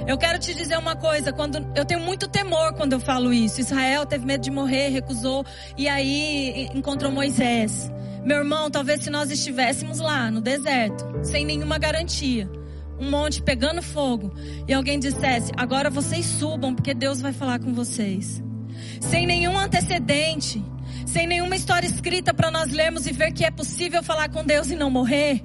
[0.07, 3.63] Eu quero te dizer uma coisa, quando eu tenho muito temor quando eu falo isso.
[3.63, 5.43] Israel teve medo de morrer, recusou
[5.75, 7.91] e aí encontrou Moisés.
[8.25, 12.47] Meu irmão, talvez se nós estivéssemos lá no deserto, sem nenhuma garantia,
[13.01, 14.33] um monte pegando fogo
[14.67, 18.43] e alguém dissesse: agora vocês subam porque Deus vai falar com vocês.
[19.01, 20.63] Sem nenhum antecedente,
[21.07, 24.71] sem nenhuma história escrita para nós lermos e ver que é possível falar com Deus
[24.71, 25.43] e não morrer.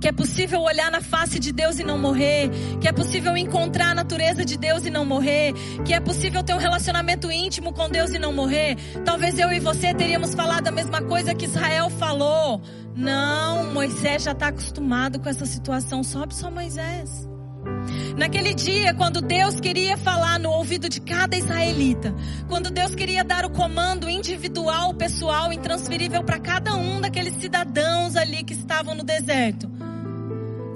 [0.00, 2.50] Que é possível olhar na face de Deus e não morrer.
[2.78, 5.54] Que é possível encontrar a natureza de Deus e não morrer.
[5.82, 8.76] Que é possível ter um relacionamento íntimo com Deus e não morrer.
[9.02, 12.60] Talvez eu e você teríamos falado a mesma coisa que Israel falou.
[12.94, 16.02] Não, Moisés já está acostumado com essa situação.
[16.02, 17.28] Sobe só Moisés.
[18.16, 22.14] Naquele dia, quando Deus queria falar no ouvido de cada israelita,
[22.46, 28.44] quando Deus queria dar o comando individual, pessoal, intransferível para cada um daqueles cidadãos ali
[28.44, 29.68] que estavam no deserto,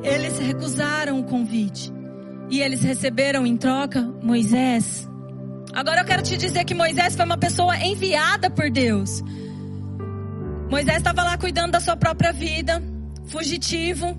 [0.03, 1.93] eles recusaram o convite
[2.51, 5.09] e eles receberam em troca Moisés.
[5.73, 9.23] Agora eu quero te dizer que Moisés foi uma pessoa enviada por Deus.
[10.71, 12.83] Moisés estava lá cuidando da sua própria vida,
[13.27, 14.15] fugitivo,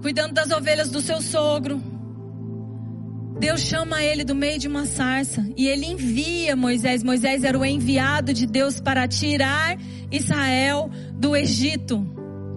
[0.00, 1.82] cuidando das ovelhas do seu sogro.
[3.38, 7.02] Deus chama ele do meio de uma sarça e ele envia Moisés.
[7.02, 9.76] Moisés era o enviado de Deus para tirar
[10.10, 12.04] Israel do Egito.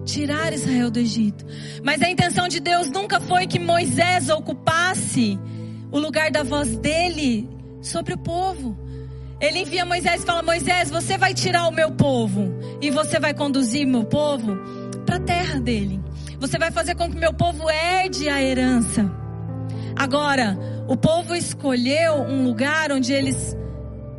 [0.04, 1.44] Tirar Israel do Egito.
[1.84, 5.38] Mas a intenção de Deus nunca foi que Moisés ocupasse
[5.92, 7.48] o lugar da voz dele
[7.80, 8.76] sobre o povo.
[9.42, 13.34] Ele envia Moisés e fala: Moisés, você vai tirar o meu povo e você vai
[13.34, 14.56] conduzir meu povo
[15.04, 16.00] para a terra dele.
[16.38, 19.10] Você vai fazer com que meu povo herde a herança.
[19.96, 23.56] Agora, o povo escolheu um lugar onde eles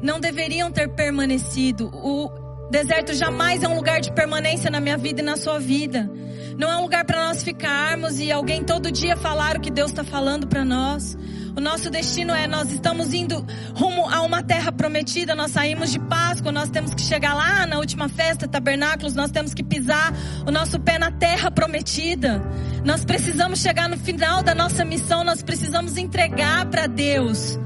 [0.02, 1.90] não deveriam ter permanecido.
[1.94, 2.30] O
[2.70, 6.12] deserto jamais é um lugar de permanência na minha vida e na sua vida.
[6.58, 9.92] Não é um lugar para nós ficarmos e alguém todo dia falar o que Deus
[9.92, 11.18] está falando para nós.
[11.56, 15.36] O nosso destino é nós estamos indo rumo a uma terra prometida.
[15.36, 19.54] Nós saímos de Páscoa, nós temos que chegar lá na última festa, tabernáculos, nós temos
[19.54, 20.14] que pisar
[20.48, 22.42] o nosso pé na terra prometida.
[22.84, 27.60] Nós precisamos chegar no final da nossa missão, nós precisamos entregar para Deus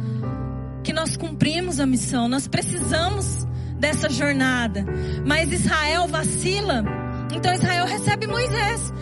[0.84, 2.28] que nós cumprimos a missão.
[2.28, 3.45] Nós precisamos
[3.80, 4.86] dessa jornada.
[5.26, 6.84] Mas Israel vacila.
[7.34, 8.93] Então Israel recebe Moisés.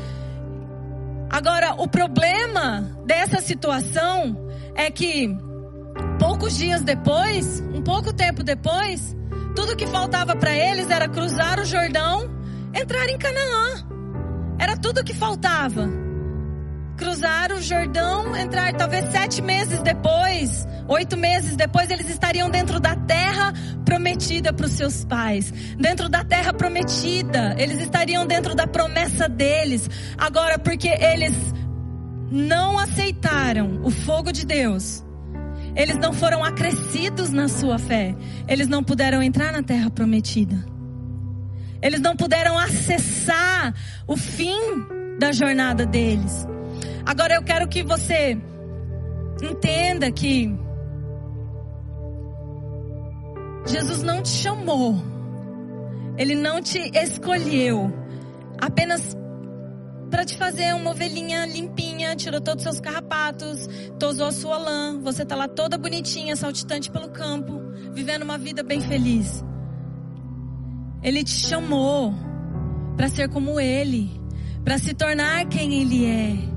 [1.29, 4.44] Agora, o problema dessa situação
[4.75, 5.35] é que
[6.19, 9.15] poucos dias depois, um pouco tempo depois,
[9.55, 12.29] tudo que faltava para eles era cruzar o Jordão,
[12.73, 13.87] entrar em Canaã.
[14.59, 15.87] Era tudo que faltava.
[16.97, 22.95] Cruzar o Jordão, entrar talvez sete meses depois, oito meses depois, eles estariam dentro da
[22.95, 25.51] terra prometida para os seus pais.
[25.77, 27.55] Dentro da terra prometida.
[27.57, 29.89] Eles estariam dentro da promessa deles.
[30.17, 31.33] Agora, porque eles
[32.31, 35.03] não aceitaram o fogo de Deus,
[35.75, 38.15] eles não foram acrescidos na sua fé,
[38.47, 40.65] eles não puderam entrar na terra prometida.
[41.81, 43.73] Eles não puderam acessar
[44.07, 44.57] o fim
[45.19, 46.47] da jornada deles.
[47.05, 48.37] Agora eu quero que você
[49.43, 50.51] entenda que
[53.67, 54.95] Jesus não te chamou,
[56.17, 57.93] Ele não te escolheu
[58.59, 59.15] apenas
[60.09, 63.67] para te fazer uma ovelhinha limpinha, tirou todos os seus carrapatos,
[63.99, 67.61] tosou a sua lã, você tá lá toda bonitinha, saltitante pelo campo,
[67.93, 69.43] vivendo uma vida bem feliz.
[71.01, 72.13] Ele te chamou
[72.95, 74.09] para ser como ele,
[74.63, 76.54] para se tornar quem ele é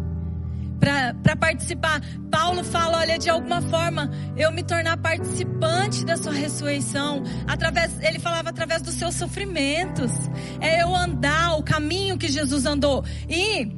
[0.79, 2.01] para participar.
[2.31, 8.19] Paulo fala, olha, de alguma forma eu me tornar participante da sua ressurreição, através, ele
[8.19, 10.13] falava através dos seus sofrimentos.
[10.61, 13.05] É eu andar o caminho que Jesus andou.
[13.29, 13.71] E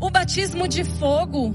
[0.00, 1.54] o batismo de fogo,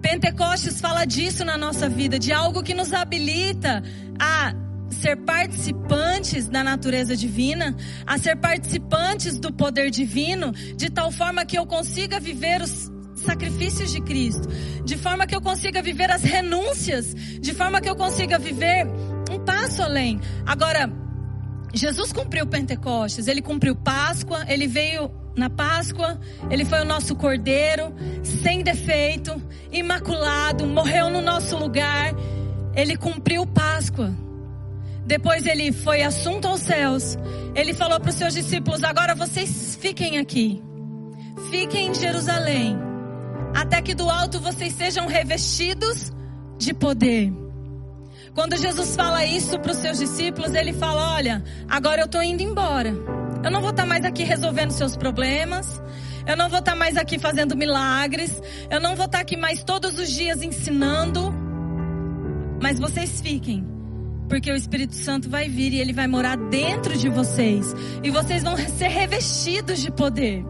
[0.00, 3.82] Pentecostes fala disso na nossa vida, de algo que nos habilita
[4.18, 4.54] a
[4.90, 11.56] ser participantes da natureza divina, a ser participantes do poder divino, de tal forma que
[11.56, 14.48] eu consiga viver os sacrifícios de Cristo,
[14.84, 18.86] de forma que eu consiga viver as renúncias, de forma que eu consiga viver
[19.30, 20.20] um passo além.
[20.44, 20.90] Agora,
[21.72, 26.18] Jesus cumpriu Pentecostes, ele cumpriu Páscoa, ele veio na Páscoa,
[26.50, 32.14] ele foi o nosso cordeiro, sem defeito, imaculado, morreu no nosso lugar.
[32.74, 34.12] Ele cumpriu Páscoa.
[35.06, 37.16] Depois ele foi assunto aos céus.
[37.54, 40.62] Ele falou para os seus discípulos: agora vocês fiquem aqui,
[41.50, 42.78] fiquem em Jerusalém,
[43.54, 46.12] até que do alto vocês sejam revestidos
[46.58, 47.32] de poder.
[48.34, 52.42] Quando Jesus fala isso para os seus discípulos, ele fala: Olha, agora eu estou indo
[52.42, 52.94] embora.
[53.42, 55.82] Eu não vou estar tá mais aqui resolvendo seus problemas.
[56.26, 58.40] Eu não vou estar tá mais aqui fazendo milagres.
[58.70, 61.34] Eu não vou estar tá aqui mais todos os dias ensinando.
[62.62, 63.66] Mas vocês fiquem.
[64.28, 67.74] Porque o Espírito Santo vai vir e ele vai morar dentro de vocês.
[68.02, 70.44] E vocês vão ser revestidos de poder.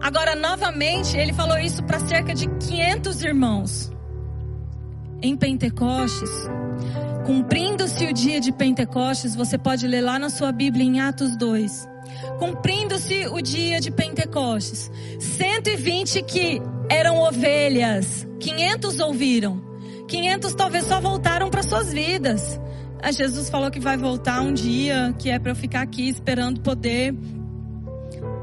[0.00, 3.92] Agora, novamente, ele falou isso para cerca de 500 irmãos.
[5.20, 6.30] Em Pentecostes,
[7.26, 11.88] cumprindo-se o dia de Pentecostes, você pode ler lá na sua Bíblia em Atos 2.
[12.38, 19.60] Cumprindo-se o dia de Pentecostes, 120 que eram ovelhas, 500 ouviram.
[20.06, 22.58] 500 talvez só voltaram para suas vidas.
[23.02, 26.60] A Jesus falou que vai voltar um dia, que é para eu ficar aqui esperando
[26.60, 27.14] poder.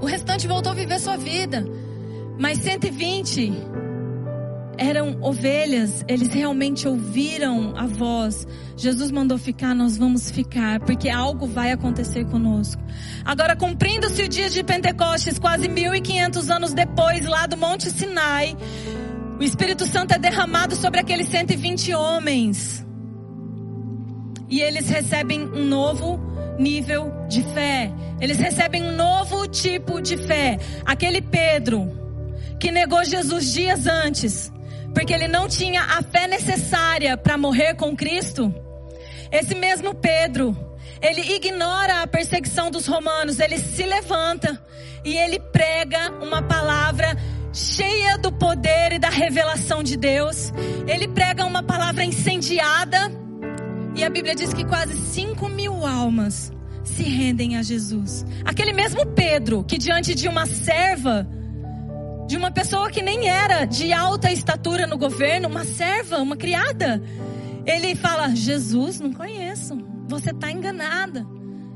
[0.05, 1.65] O restante voltou a viver sua vida.
[2.37, 3.51] Mas 120
[4.77, 8.47] eram ovelhas, eles realmente ouviram a voz.
[8.77, 12.79] Jesus mandou ficar, nós vamos ficar, porque algo vai acontecer conosco.
[13.25, 18.55] Agora, cumprindo-se o dia de Pentecostes, quase 1500 anos depois, lá do Monte Sinai,
[19.39, 22.85] o Espírito Santo é derramado sobre aqueles 120 homens.
[24.47, 27.91] E eles recebem um novo nível de fé.
[28.19, 30.57] Eles recebem um novo tipo de fé.
[30.85, 31.91] Aquele Pedro
[32.59, 34.51] que negou Jesus dias antes,
[34.93, 38.53] porque ele não tinha a fé necessária para morrer com Cristo.
[39.31, 40.55] Esse mesmo Pedro,
[41.01, 44.59] ele ignora a perseguição dos romanos, ele se levanta
[45.03, 47.15] e ele prega uma palavra
[47.53, 50.51] cheia do poder e da revelação de Deus.
[50.87, 53.24] Ele prega uma palavra incendiada.
[53.95, 56.51] E a Bíblia diz que quase 5 mil almas
[56.83, 58.25] se rendem a Jesus.
[58.43, 61.25] Aquele mesmo Pedro, que diante de uma serva,
[62.27, 67.01] de uma pessoa que nem era de alta estatura no governo, uma serva, uma criada,
[67.65, 69.77] ele fala: Jesus, não conheço,
[70.07, 71.25] você está enganada.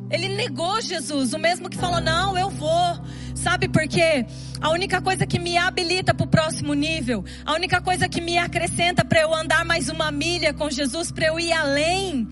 [0.09, 2.99] Ele negou Jesus, o mesmo que falou: Não, eu vou.
[3.35, 4.25] Sabe por quê?
[4.59, 8.37] A única coisa que me habilita para o próximo nível, a única coisa que me
[8.37, 12.27] acrescenta para eu andar mais uma milha com Jesus, para eu ir além,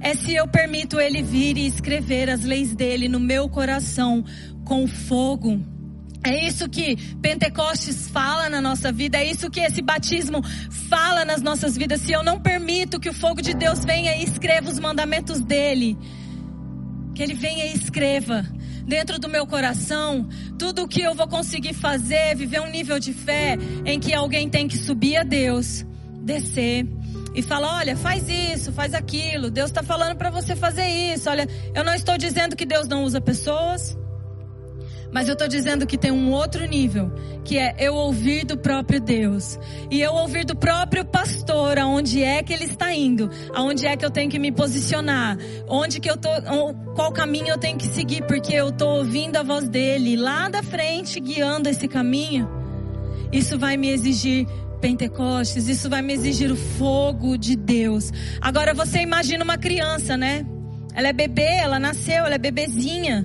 [0.00, 4.24] é se eu permito Ele vir e escrever as leis dele no meu coração
[4.64, 5.60] com fogo.
[6.26, 10.42] É isso que Pentecostes fala na nossa vida, é isso que esse batismo
[10.88, 12.00] fala nas nossas vidas.
[12.00, 15.98] Se eu não permito que o fogo de Deus venha e escreva os mandamentos dele,
[17.14, 18.44] que ele venha e escreva
[18.86, 23.12] dentro do meu coração tudo o que eu vou conseguir fazer, viver um nível de
[23.12, 25.86] fé em que alguém tem que subir a Deus,
[26.20, 26.86] descer
[27.34, 29.50] e falar: olha, faz isso, faz aquilo.
[29.50, 31.28] Deus está falando para você fazer isso.
[31.28, 33.96] Olha, eu não estou dizendo que Deus não usa pessoas.
[35.14, 37.08] Mas eu estou dizendo que tem um outro nível,
[37.44, 39.56] que é eu ouvir do próprio Deus.
[39.88, 44.04] E eu ouvir do próprio pastor aonde é que ele está indo, aonde é que
[44.04, 46.28] eu tenho que me posicionar, onde que eu tô,
[46.96, 50.64] qual caminho eu tenho que seguir, porque eu estou ouvindo a voz dele lá da
[50.64, 52.48] frente, guiando esse caminho.
[53.30, 54.48] Isso vai me exigir
[54.80, 58.12] Pentecostes, isso vai me exigir o fogo de Deus.
[58.40, 60.44] Agora você imagina uma criança, né?
[60.92, 63.24] Ela é bebê, ela nasceu, ela é bebezinha.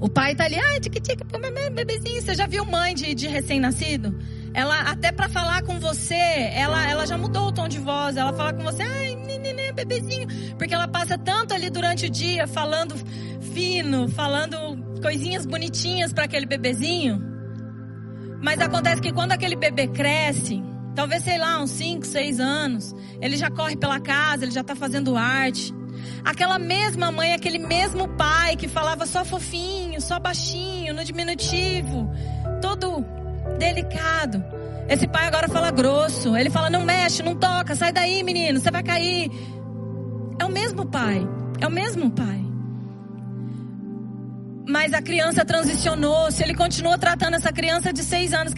[0.00, 1.24] O pai tá ali, ai, tique tique,
[1.72, 2.22] bebezinho.
[2.22, 4.16] Você já viu mãe de, de recém-nascido?
[4.54, 8.16] Ela, até para falar com você, ela, ela já mudou o tom de voz.
[8.16, 10.28] Ela fala com você, ai, neném, bebezinho.
[10.56, 12.94] Porque ela passa tanto ali durante o dia falando
[13.52, 14.56] fino, falando
[15.00, 17.22] coisinhas bonitinhas para aquele bebezinho.
[18.42, 20.62] Mas acontece que quando aquele bebê cresce,
[20.94, 24.76] talvez sei lá, uns 5, 6 anos, ele já corre pela casa, ele já tá
[24.76, 25.72] fazendo arte.
[26.24, 32.10] Aquela mesma mãe, aquele mesmo pai que falava só fofinho, só baixinho, no diminutivo,
[32.60, 33.04] todo
[33.58, 34.42] delicado.
[34.88, 36.36] Esse pai agora fala grosso.
[36.36, 39.30] Ele fala: não mexe, não toca, sai daí, menino, você vai cair.
[40.38, 41.26] É o mesmo pai.
[41.60, 42.44] É o mesmo pai.
[44.66, 46.30] Mas a criança transicionou.
[46.30, 48.52] Se ele continua tratando essa criança de seis anos,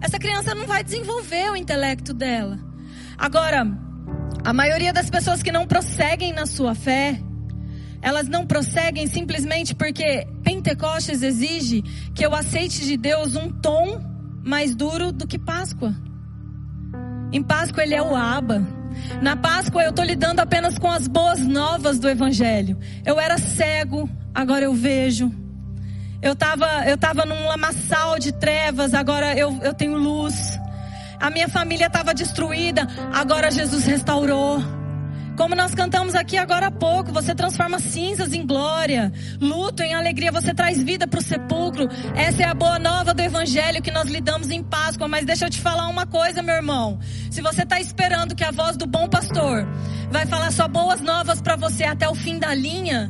[0.00, 2.58] essa criança não vai desenvolver o intelecto dela.
[3.16, 3.66] Agora,
[4.44, 7.20] a maioria das pessoas que não prosseguem na sua fé,
[8.00, 11.82] elas não prosseguem simplesmente porque Pentecostes exige
[12.14, 14.00] que eu aceite de Deus um tom
[14.44, 15.94] mais duro do que Páscoa.
[17.32, 18.66] Em Páscoa ele é o Aba.
[19.20, 22.78] Na Páscoa eu estou lidando apenas com as boas novas do Evangelho.
[23.04, 25.30] Eu era cego, agora eu vejo.
[26.22, 30.57] Eu estava eu tava num lamaçal de trevas, agora eu, eu tenho luz.
[31.20, 34.62] A minha família estava destruída, agora Jesus restaurou.
[35.38, 40.32] Como nós cantamos aqui agora há pouco, você transforma cinzas em glória, luto em alegria,
[40.32, 41.88] você traz vida para o sepulcro.
[42.16, 45.06] Essa é a boa nova do Evangelho que nós lidamos em Páscoa.
[45.06, 46.98] Mas deixa eu te falar uma coisa, meu irmão.
[47.30, 49.64] Se você está esperando que a voz do bom pastor
[50.10, 53.08] vai falar só boas novas para você até o fim da linha,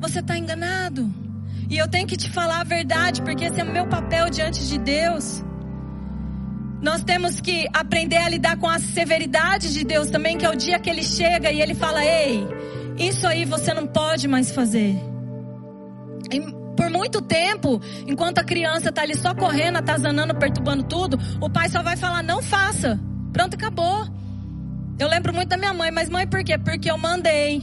[0.00, 1.08] você está enganado.
[1.68, 4.66] E eu tenho que te falar a verdade, porque esse é o meu papel diante
[4.66, 5.44] de Deus.
[6.82, 10.56] Nós temos que aprender a lidar com a severidade de Deus também, que é o
[10.56, 12.46] dia que ele chega e ele fala: Ei,
[12.98, 14.96] isso aí você não pode mais fazer.
[16.32, 16.40] E
[16.74, 21.68] por muito tempo, enquanto a criança está ali só correndo, atazanando, perturbando tudo, o pai
[21.68, 22.98] só vai falar: Não faça.
[23.30, 24.06] Pronto, acabou.
[24.98, 26.56] Eu lembro muito da minha mãe, mas mãe, por quê?
[26.56, 27.62] Porque eu mandei.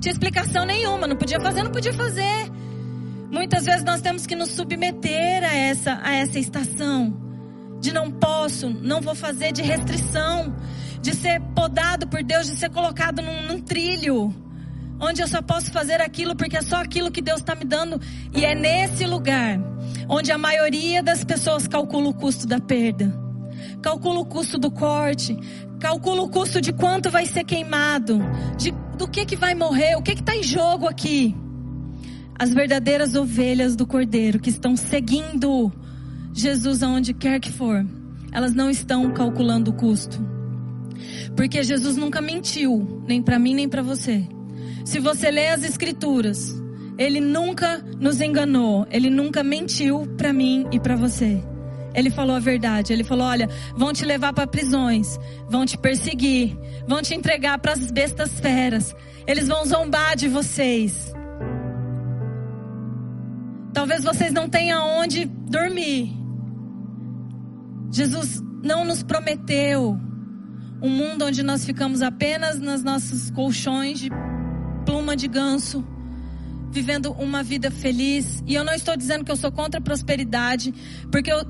[0.00, 2.50] Tinha explicação nenhuma, não podia fazer, não podia fazer.
[3.30, 7.21] Muitas vezes nós temos que nos submeter a essa, a essa estação
[7.82, 10.54] de não posso, não vou fazer, de restrição,
[11.00, 14.32] de ser podado por Deus, de ser colocado num, num trilho,
[15.00, 18.00] onde eu só posso fazer aquilo porque é só aquilo que Deus está me dando.
[18.32, 19.58] E é nesse lugar
[20.08, 23.12] onde a maioria das pessoas calcula o custo da perda,
[23.82, 25.36] calcula o custo do corte,
[25.80, 28.20] calcula o custo de quanto vai ser queimado,
[28.56, 31.34] de, do que, que vai morrer, o que está em jogo aqui.
[32.38, 35.72] As verdadeiras ovelhas do cordeiro que estão seguindo
[36.32, 37.84] Jesus aonde quer que for,
[38.32, 40.18] elas não estão calculando o custo.
[41.36, 44.26] Porque Jesus nunca mentiu, nem para mim nem para você.
[44.84, 46.54] Se você lê as escrituras,
[46.98, 51.42] ele nunca nos enganou, ele nunca mentiu para mim e para você.
[51.94, 52.92] Ele falou a verdade.
[52.92, 55.18] Ele falou: "Olha, vão te levar para prisões,
[55.48, 56.56] vão te perseguir,
[56.86, 58.94] vão te entregar para as bestas feras.
[59.26, 61.12] Eles vão zombar de vocês.
[63.72, 66.21] Talvez vocês não tenham onde dormir.
[67.92, 70.00] Jesus não nos prometeu
[70.80, 74.10] um mundo onde nós ficamos apenas nos nossos colchões de
[74.86, 75.84] pluma de ganso,
[76.70, 78.42] vivendo uma vida feliz.
[78.46, 80.72] E eu não estou dizendo que eu sou contra a prosperidade,
[81.10, 81.42] porque eu,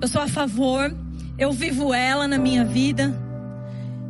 [0.00, 0.90] eu sou a favor,
[1.36, 3.14] eu vivo ela na minha vida,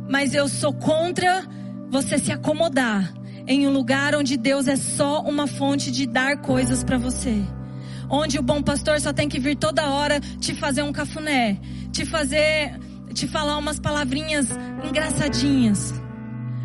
[0.09, 1.43] mas eu sou contra
[1.89, 3.13] você se acomodar
[3.45, 7.43] em um lugar onde Deus é só uma fonte de dar coisas para você
[8.11, 11.57] onde o bom pastor só tem que vir toda hora te fazer um cafuné,
[11.91, 12.79] te fazer,
[13.13, 14.47] te falar umas palavrinhas
[14.83, 15.93] engraçadinhas.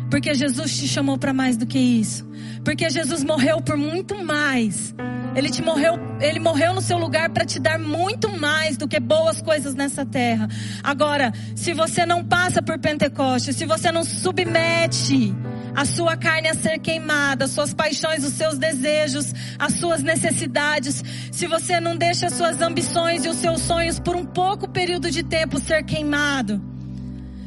[0.09, 2.25] Porque Jesus te chamou para mais do que isso.
[2.63, 4.95] Porque Jesus morreu por muito mais.
[5.35, 8.99] Ele te morreu, ele morreu no seu lugar para te dar muito mais do que
[8.99, 10.47] boas coisas nessa terra.
[10.81, 15.35] Agora, se você não passa por Pentecostes, se você não submete
[15.77, 21.03] a sua carne a ser queimada, as suas paixões, os seus desejos, as suas necessidades,
[21.31, 25.11] se você não deixa as suas ambições e os seus sonhos por um pouco período
[25.11, 26.59] de tempo ser queimado,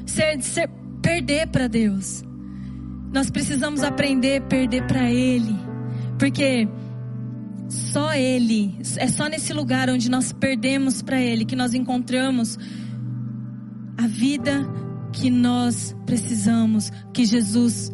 [0.07, 0.71] ser, ser
[1.03, 2.23] perder para Deus.
[3.13, 5.59] Nós precisamos aprender a perder para Ele,
[6.17, 6.69] porque
[7.69, 12.57] só Ele, é só nesse lugar onde nós perdemos para Ele que nós encontramos
[13.99, 14.65] a vida
[15.13, 17.91] que nós precisamos, que Jesus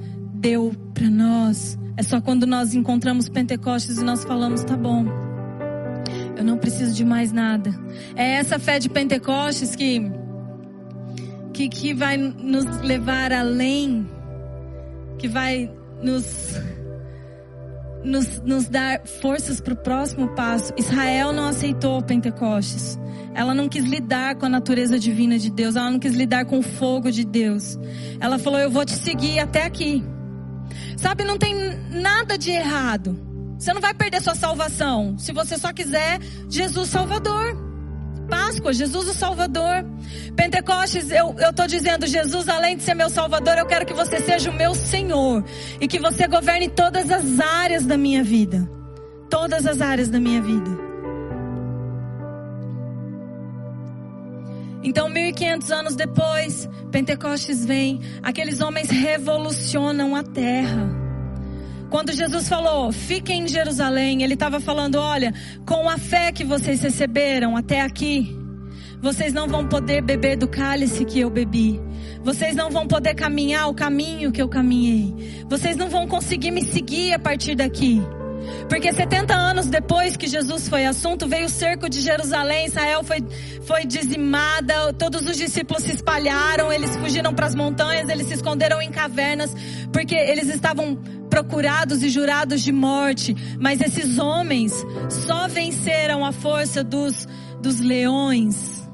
[0.46, 1.76] deu para nós.
[1.96, 5.04] É só quando nós encontramos Pentecostes e nós falamos, tá bom.
[6.36, 7.70] Eu não preciso de mais nada.
[8.14, 10.12] É essa fé de Pentecostes que
[11.52, 14.06] que, que vai nos levar além,
[15.18, 15.68] que vai
[16.00, 16.54] nos
[18.04, 20.72] nos, nos dar forças para o próximo passo.
[20.76, 22.96] Israel não aceitou Pentecostes.
[23.34, 25.74] Ela não quis lidar com a natureza divina de Deus.
[25.74, 27.76] Ela não quis lidar com o fogo de Deus.
[28.20, 30.04] Ela falou: Eu vou te seguir até aqui.
[30.96, 31.54] Sabe, não tem
[31.90, 33.18] nada de errado.
[33.58, 37.64] Você não vai perder sua salvação se você só quiser Jesus Salvador.
[38.28, 39.84] Páscoa, Jesus o Salvador.
[40.34, 44.50] Pentecostes, eu estou dizendo, Jesus, além de ser meu Salvador, eu quero que você seja
[44.50, 45.44] o meu Senhor.
[45.80, 48.68] E que você governe todas as áreas da minha vida.
[49.30, 50.85] Todas as áreas da minha vida.
[54.86, 60.88] Então, 1500 anos depois, Pentecostes vem, aqueles homens revolucionam a terra.
[61.90, 65.34] Quando Jesus falou, fiquem em Jerusalém, ele estava falando: olha,
[65.66, 68.38] com a fé que vocês receberam até aqui,
[69.02, 71.80] vocês não vão poder beber do cálice que eu bebi.
[72.22, 75.44] Vocês não vão poder caminhar o caminho que eu caminhei.
[75.48, 78.00] Vocês não vão conseguir me seguir a partir daqui.
[78.68, 83.24] Porque 70 anos depois que Jesus foi assunto, veio o cerco de Jerusalém, Israel foi,
[83.62, 88.80] foi dizimada, todos os discípulos se espalharam, eles fugiram para as montanhas, eles se esconderam
[88.80, 89.54] em cavernas,
[89.92, 90.96] porque eles estavam
[91.28, 93.36] procurados e jurados de morte.
[93.60, 94.72] Mas esses homens
[95.10, 97.28] só venceram a força dos,
[97.60, 98.85] dos leões.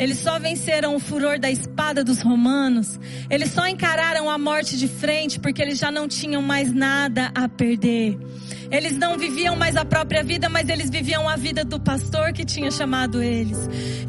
[0.00, 2.98] Eles só venceram o furor da espada dos romanos.
[3.28, 7.46] Eles só encararam a morte de frente porque eles já não tinham mais nada a
[7.46, 8.18] perder.
[8.70, 12.46] Eles não viviam mais a própria vida, mas eles viviam a vida do pastor que
[12.46, 13.58] tinha chamado eles.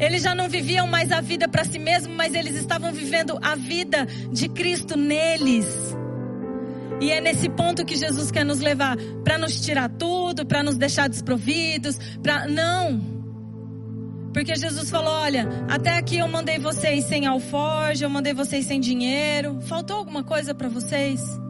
[0.00, 3.54] Eles já não viviam mais a vida para si mesmos, mas eles estavam vivendo a
[3.54, 5.66] vida de Cristo neles.
[7.02, 10.78] E é nesse ponto que Jesus quer nos levar para nos tirar tudo, para nos
[10.78, 13.21] deixar desprovidos, para não.
[14.32, 18.80] Porque Jesus falou: "Olha, até aqui eu mandei vocês sem alforje, eu mandei vocês sem
[18.80, 19.60] dinheiro.
[19.62, 21.40] Faltou alguma coisa para vocês?"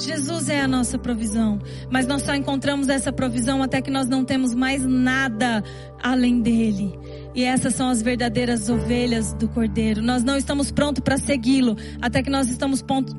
[0.00, 1.60] Jesus é a nossa provisão,
[1.90, 5.62] mas nós só encontramos essa provisão até que nós não temos mais nada
[6.02, 6.98] além dele.
[7.34, 10.00] E essas são as verdadeiras ovelhas do Cordeiro.
[10.00, 13.14] Nós não estamos prontos para segui-lo até que nós estamos prontos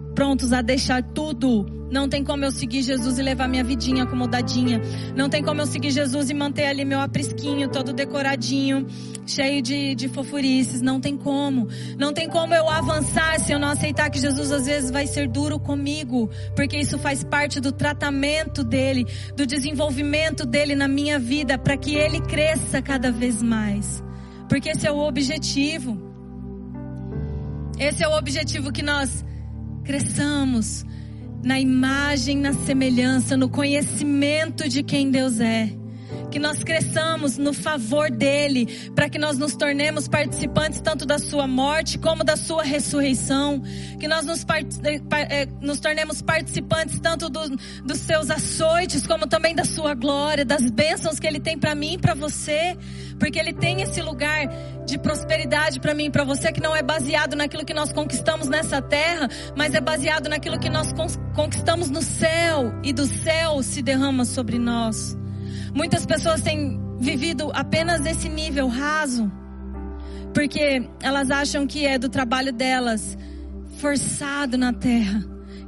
[0.54, 4.82] a deixar tudo não tem como eu seguir Jesus e levar minha vidinha acomodadinha.
[5.14, 8.88] Não tem como eu seguir Jesus e manter ali meu aprisquinho todo decoradinho,
[9.28, 10.82] cheio de, de fofurices.
[10.82, 11.68] Não tem como.
[12.00, 15.28] Não tem como eu avançar se eu não aceitar que Jesus às vezes vai ser
[15.28, 16.30] duro comigo.
[16.56, 19.06] Porque isso faz parte do tratamento dele,
[19.36, 24.02] do desenvolvimento dele na minha vida, para que ele cresça cada vez mais.
[24.48, 25.98] Porque esse é o objetivo.
[27.78, 29.26] Esse é o objetivo que nós
[29.84, 30.86] cresçamos
[31.44, 35.81] na imagem, na semelhança, no conhecimento de quem Deus é.
[36.32, 38.66] Que nós cresçamos no favor dele,
[38.96, 43.62] para que nós nos tornemos participantes tanto da sua morte como da sua ressurreição.
[44.00, 44.68] Que nós nos, part...
[44.84, 47.50] Eh, nos tornemos participantes tanto do,
[47.84, 51.94] dos seus açoites, como também da sua glória, das bênçãos que ele tem para mim
[51.94, 52.78] e para você.
[53.20, 54.48] Porque ele tem esse lugar
[54.86, 58.48] de prosperidade para mim e para você que não é baseado naquilo que nós conquistamos
[58.48, 60.92] nessa terra, mas é baseado naquilo que nós
[61.36, 65.21] conquistamos no céu e do céu se derrama sobre nós.
[65.74, 69.32] Muitas pessoas têm vivido apenas esse nível raso,
[70.34, 73.18] porque elas acham que é do trabalho delas,
[73.78, 75.24] forçado na terra,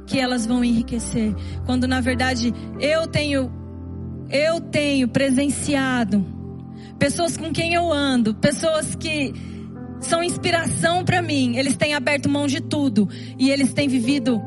[0.06, 1.34] que elas vão enriquecer,
[1.66, 3.52] quando na verdade eu tenho
[4.30, 6.24] eu tenho presenciado
[6.98, 9.32] pessoas com quem eu ando, pessoas que
[10.00, 11.56] são inspiração para mim.
[11.56, 14.40] Eles têm aberto mão de tudo e eles têm vivido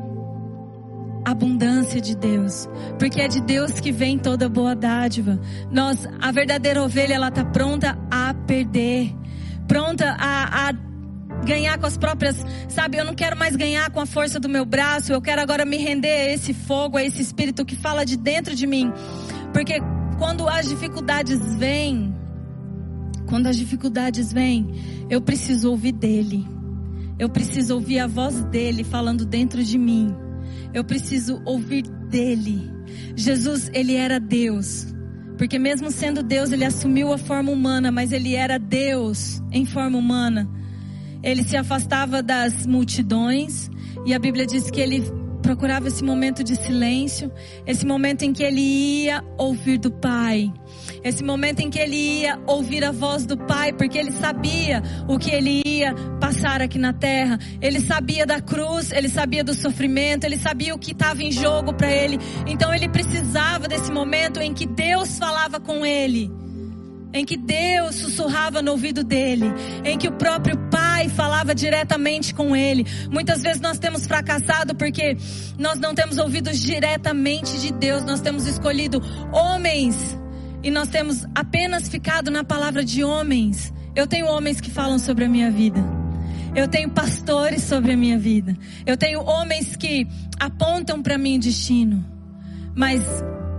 [1.24, 5.40] abundância de Deus, porque é de Deus que vem toda boa dádiva.
[5.70, 9.14] Nós, a verdadeira ovelha, ela tá pronta a perder,
[9.66, 10.72] pronta a, a
[11.44, 12.98] ganhar com as próprias, sabe?
[12.98, 15.12] Eu não quero mais ganhar com a força do meu braço.
[15.12, 18.54] Eu quero agora me render a esse fogo, a esse espírito que fala de dentro
[18.54, 18.92] de mim,
[19.52, 19.80] porque
[20.18, 22.14] quando as dificuldades vêm,
[23.26, 26.46] quando as dificuldades vêm, eu preciso ouvir dele.
[27.18, 30.14] Eu preciso ouvir a voz dele falando dentro de mim.
[30.72, 32.70] Eu preciso ouvir dele.
[33.16, 34.86] Jesus, ele era Deus.
[35.36, 39.96] Porque mesmo sendo Deus, ele assumiu a forma humana, mas ele era Deus em forma
[39.96, 40.48] humana.
[41.22, 43.70] Ele se afastava das multidões
[44.04, 45.04] e a Bíblia diz que ele
[45.48, 47.32] procurava esse momento de silêncio,
[47.66, 50.52] esse momento em que ele ia ouvir do Pai.
[51.02, 55.18] Esse momento em que ele ia ouvir a voz do Pai, porque ele sabia o
[55.18, 57.38] que ele ia passar aqui na terra.
[57.62, 61.72] Ele sabia da cruz, ele sabia do sofrimento, ele sabia o que estava em jogo
[61.72, 62.18] para ele.
[62.46, 66.30] Então ele precisava desse momento em que Deus falava com ele
[67.12, 69.46] em que Deus sussurrava no ouvido dele,
[69.82, 72.86] em que o próprio Pai falava diretamente com ele.
[73.10, 75.18] Muitas vezes nós temos fracassado porque
[75.58, 80.18] nós não temos ouvido diretamente de Deus, nós temos escolhido homens
[80.62, 83.70] e nós temos apenas ficado na palavra de homens.
[83.94, 85.78] Eu tenho homens que falam sobre a minha vida.
[86.54, 88.56] Eu tenho pastores sobre a minha vida.
[88.86, 90.08] Eu tenho homens que
[90.40, 92.04] apontam para mim destino.
[92.74, 93.02] Mas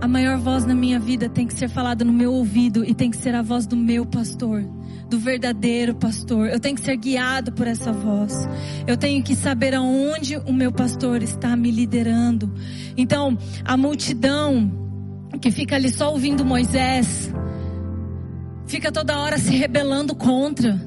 [0.00, 3.10] a maior voz na minha vida tem que ser falada no meu ouvido e tem
[3.10, 4.62] que ser a voz do meu pastor,
[5.08, 6.48] do verdadeiro pastor.
[6.48, 8.48] Eu tenho que ser guiado por essa voz.
[8.86, 12.52] Eu tenho que saber aonde o meu pastor está me liderando.
[12.96, 14.72] Então, a multidão
[15.40, 17.30] que fica ali só ouvindo Moisés,
[18.66, 20.80] fica toda hora se rebelando contra.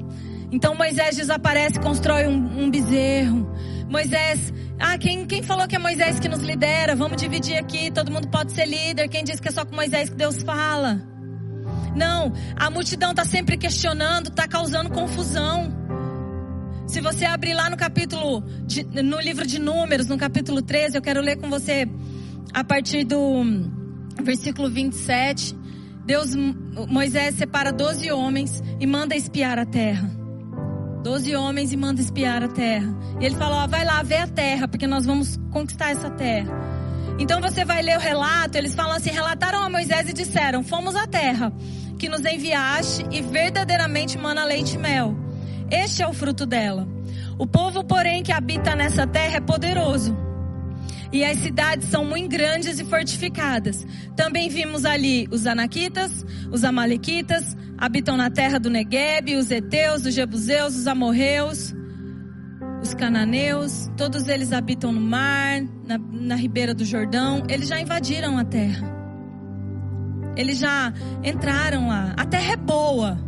[0.50, 3.52] Então Moisés desaparece, constrói um, um bezerro.
[3.88, 6.96] Moisés, ah, quem, quem falou que é Moisés que nos lidera?
[6.96, 9.08] Vamos dividir aqui, todo mundo pode ser líder.
[9.08, 11.02] Quem disse que é só com Moisés que Deus fala?
[11.94, 15.72] Não, a multidão está sempre questionando, está causando confusão.
[16.86, 21.02] Se você abrir lá no capítulo, de, no livro de Números, no capítulo 13, eu
[21.02, 21.88] quero ler com você
[22.52, 23.42] a partir do
[24.22, 25.56] versículo 27,
[26.04, 26.34] Deus,
[26.88, 30.23] Moisés separa 12 homens e manda espiar a terra.
[31.04, 32.96] 12 homens e manda espiar a terra.
[33.20, 36.50] E ele fala: ó, vai lá ver a terra, porque nós vamos conquistar essa terra.
[37.18, 40.96] Então você vai ler o relato, eles falam assim: relataram a Moisés e disseram: Fomos
[40.96, 41.52] à terra
[41.98, 45.14] que nos enviaste e verdadeiramente mana leite e mel.
[45.70, 46.88] Este é o fruto dela.
[47.38, 50.16] O povo, porém, que habita nessa terra é poderoso
[51.14, 53.86] e as cidades são muito grandes e fortificadas.
[54.16, 60.12] Também vimos ali os anaquitas, os amalequitas, habitam na terra do Negueb, os heteus, os
[60.12, 61.72] jebuseus, os amorreus,
[62.82, 67.44] os cananeus, todos eles habitam no mar, na, na ribeira do Jordão.
[67.48, 68.92] Eles já invadiram a terra.
[70.36, 70.92] Eles já
[71.22, 72.12] entraram lá.
[72.16, 73.24] A terra é boa.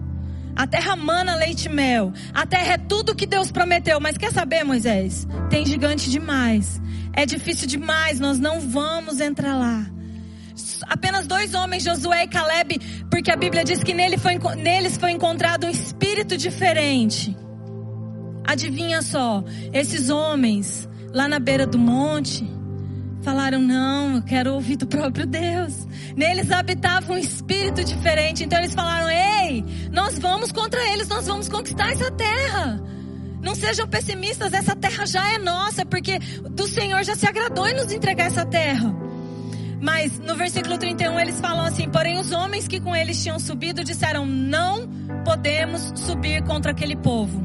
[0.56, 2.12] A terra mana leite e mel.
[2.34, 4.00] A terra é tudo que Deus prometeu.
[4.00, 5.28] Mas quer saber, Moisés?
[5.50, 6.80] Tem gigante demais.
[7.16, 9.86] É difícil demais, nós não vamos entrar lá.
[10.82, 12.78] Apenas dois homens, Josué e Caleb,
[13.10, 17.34] porque a Bíblia diz que nele foi, neles foi encontrado um espírito diferente.
[18.44, 19.42] Adivinha só,
[19.72, 22.46] esses homens lá na beira do monte
[23.22, 25.86] falaram: Não, eu quero ouvir do próprio Deus.
[26.14, 31.48] Neles habitava um espírito diferente, então eles falaram: Ei, nós vamos contra eles, nós vamos
[31.48, 32.80] conquistar essa terra.
[33.46, 36.18] Não sejam pessimistas, essa terra já é nossa, porque
[36.50, 38.92] do Senhor já se agradou em nos entregar essa terra.
[39.80, 43.84] Mas no versículo 31 eles falam assim: Porém, os homens que com eles tinham subido
[43.84, 44.88] disseram: Não
[45.24, 47.40] podemos subir contra aquele povo,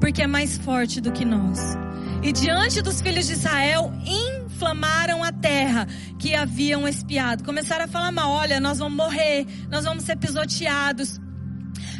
[0.00, 1.76] porque é mais forte do que nós.
[2.22, 5.86] E diante dos filhos de Israel, inflamaram a terra
[6.18, 7.44] que haviam espiado.
[7.44, 11.20] Começaram a falar mal: Olha, nós vamos morrer, nós vamos ser pisoteados.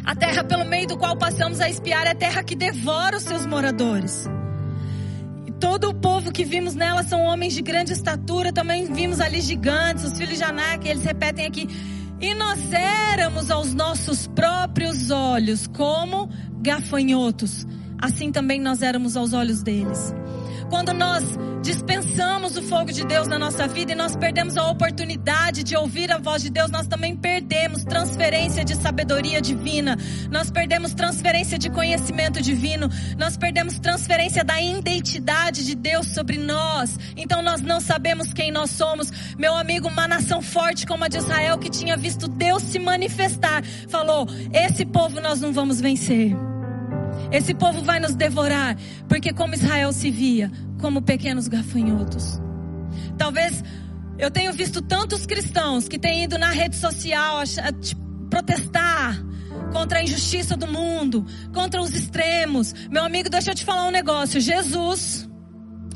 [0.05, 3.23] A terra pelo meio do qual passamos a espiar é a terra que devora os
[3.23, 4.27] seus moradores.
[5.47, 9.41] E todo o povo que vimos nela são homens de grande estatura, também vimos ali
[9.41, 11.67] gigantes, os filhos de Anak, eles repetem aqui.
[12.21, 16.29] E nós éramos aos nossos próprios olhos como
[16.61, 17.65] gafanhotos,
[17.97, 20.13] assim também nós éramos aos olhos deles.
[20.69, 21.23] Quando nós
[21.61, 26.11] dispensamos o fogo de Deus na nossa vida e nós perdemos a oportunidade de ouvir
[26.11, 29.97] a voz de Deus, nós também perdemos transferência de sabedoria divina,
[30.29, 32.87] nós perdemos transferência de conhecimento divino,
[33.17, 36.97] nós perdemos transferência da identidade de Deus sobre nós.
[37.15, 39.11] Então nós não sabemos quem nós somos.
[39.37, 43.63] Meu amigo, uma nação forte como a de Israel que tinha visto Deus se manifestar,
[43.87, 46.54] falou: esse povo nós não vamos vencer.
[47.31, 52.39] Esse povo vai nos devorar, porque como Israel se via, como pequenos gafanhotos.
[53.17, 53.63] Talvez
[54.17, 57.43] eu tenho visto tantos cristãos que têm ido na rede social
[58.29, 59.23] protestar
[59.71, 62.73] contra a injustiça do mundo, contra os extremos.
[62.89, 64.39] Meu amigo, deixa eu te falar um negócio.
[64.39, 65.29] Jesus,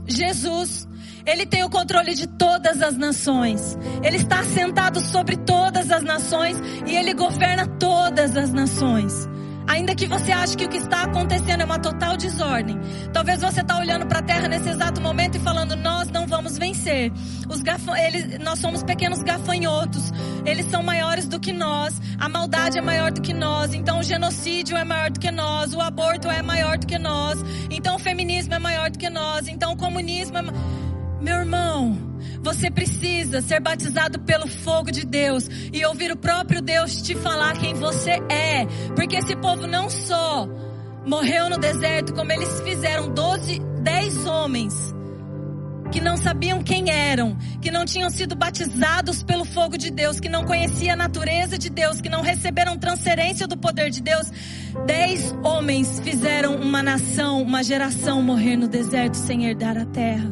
[0.08, 0.88] Jesus,
[1.26, 3.78] ele tem o controle de todas as nações.
[4.04, 9.28] Ele está sentado sobre todas as nações e ele governa todas as nações.
[9.70, 12.76] Ainda que você ache que o que está acontecendo é uma total desordem.
[13.14, 16.58] Talvez você está olhando para a terra nesse exato momento e falando: Nós não vamos
[16.58, 17.12] vencer.
[17.48, 17.62] Os
[17.96, 20.12] eles, nós somos pequenos gafanhotos.
[20.44, 22.02] Eles são maiores do que nós.
[22.18, 23.72] A maldade é maior do que nós.
[23.76, 25.72] Então o genocídio é maior do que nós.
[25.76, 27.38] O aborto é maior do que nós.
[27.70, 29.48] Então o feminismo é maior do que nós.
[29.48, 30.42] Então o comunismo é.
[31.22, 32.09] Meu irmão,
[32.42, 37.58] você precisa ser batizado pelo fogo de Deus e ouvir o próprio Deus te falar
[37.58, 38.66] quem você é.
[38.96, 40.48] Porque esse povo não só
[41.06, 44.94] morreu no deserto, como eles fizeram 12, 10 homens
[45.92, 50.30] que não sabiam quem eram, que não tinham sido batizados pelo fogo de Deus, que
[50.30, 54.32] não conheciam a natureza de Deus, que não receberam transferência do poder de Deus.
[54.86, 60.32] Dez homens fizeram uma nação, uma geração morrer no deserto sem herdar a terra.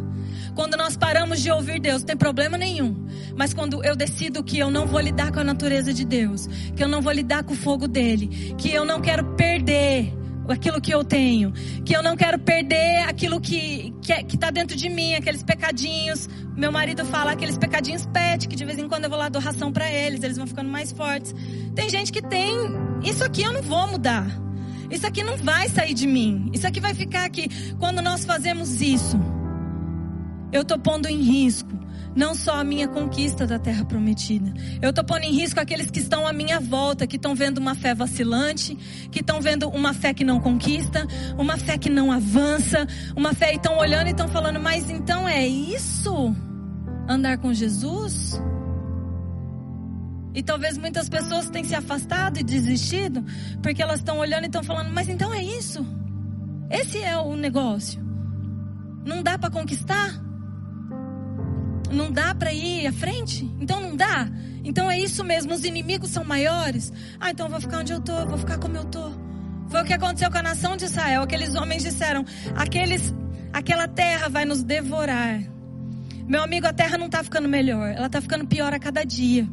[0.58, 3.06] Quando nós paramos de ouvir Deus, não tem problema nenhum.
[3.36, 6.84] Mas quando eu decido que eu não vou lidar com a natureza de Deus, que
[6.84, 10.12] eu não vou lidar com o fogo dele, que eu não quero perder
[10.50, 11.52] aquilo que eu tenho,
[11.86, 16.28] que eu não quero perder aquilo que que é, está dentro de mim, aqueles pecadinhos.
[16.56, 19.40] Meu marido fala aqueles pecadinhos pet, que de vez em quando eu vou lá dar
[19.40, 21.36] ração para eles, eles vão ficando mais fortes.
[21.76, 22.52] Tem gente que tem,
[23.04, 24.26] isso aqui eu não vou mudar.
[24.90, 26.50] Isso aqui não vai sair de mim.
[26.52, 27.48] Isso aqui vai ficar aqui.
[27.78, 29.20] Quando nós fazemos isso,
[30.52, 31.88] eu estou pondo em risco
[32.18, 34.52] não só a minha conquista da terra prometida.
[34.82, 37.76] Eu estou pondo em risco aqueles que estão à minha volta, que estão vendo uma
[37.76, 38.76] fé vacilante,
[39.12, 41.06] que estão vendo uma fé que não conquista,
[41.38, 45.28] uma fé que não avança, uma fé e estão olhando e estão falando, mas então
[45.28, 46.36] é isso?
[47.08, 48.42] Andar com Jesus?
[50.34, 53.24] E talvez muitas pessoas tenham se afastado e desistido,
[53.62, 55.86] porque elas estão olhando e estão falando, mas então é isso?
[56.68, 58.04] Esse é o negócio.
[59.06, 60.27] Não dá para conquistar?
[61.92, 63.50] Não dá para ir à frente?
[63.60, 64.30] Então não dá?
[64.64, 66.92] Então é isso mesmo, os inimigos são maiores?
[67.20, 69.12] Ah, então eu vou ficar onde eu tô, vou ficar como eu tô.
[69.70, 71.24] Foi o que aconteceu com a nação de Israel.
[71.24, 72.26] Aqueles homens disseram:
[72.56, 73.14] aqueles,
[73.54, 75.42] aquela terra vai nos devorar.
[76.26, 79.48] Meu amigo, a terra não está ficando melhor, ela está ficando pior a cada dia.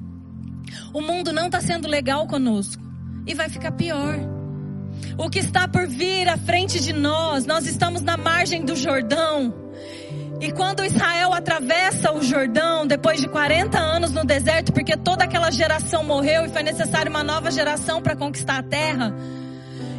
[0.92, 2.82] O mundo não está sendo legal conosco
[3.26, 4.18] e vai ficar pior.
[5.16, 9.54] O que está por vir à frente de nós, nós estamos na margem do Jordão.
[10.40, 15.50] E quando Israel atravessa o Jordão, depois de 40 anos no deserto, porque toda aquela
[15.50, 19.14] geração morreu e foi necessário uma nova geração para conquistar a terra.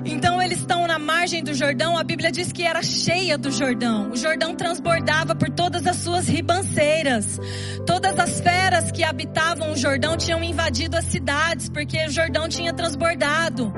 [0.05, 4.11] Então eles estão na margem do Jordão, a Bíblia diz que era cheia do Jordão.
[4.11, 7.39] O Jordão transbordava por todas as suas ribanceiras.
[7.87, 12.71] Todas as feras que habitavam o Jordão tinham invadido as cidades, porque o Jordão tinha
[12.71, 13.73] transbordado.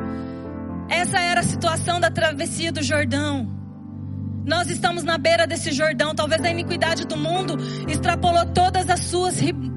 [0.89, 3.57] Essa era a situação da travessia do Jordão.
[4.48, 6.16] Nós estamos na beira desse Jordão.
[6.16, 9.36] Talvez a iniquidade do mundo extrapolou todas as suas,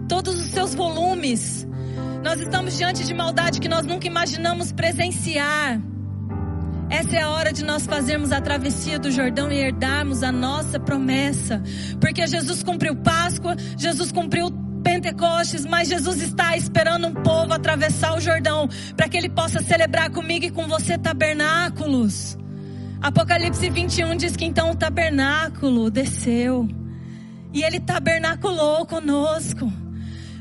[0.08, 1.66] todos os seus volumes.
[2.22, 5.80] Nós estamos diante de maldade que nós nunca imaginamos presenciar.
[6.88, 10.78] Essa é a hora de nós fazermos a travessia do Jordão e herdarmos a nossa
[10.78, 11.60] promessa.
[12.00, 14.52] Porque Jesus cumpriu Páscoa, Jesus cumpriu
[14.84, 20.10] Pentecostes, mas Jesus está esperando um povo atravessar o Jordão para que ele possa celebrar
[20.10, 22.38] comigo e com você tabernáculos.
[23.02, 26.68] Apocalipse 21 diz que então o tabernáculo desceu
[27.52, 29.72] e ele tabernaculou conosco.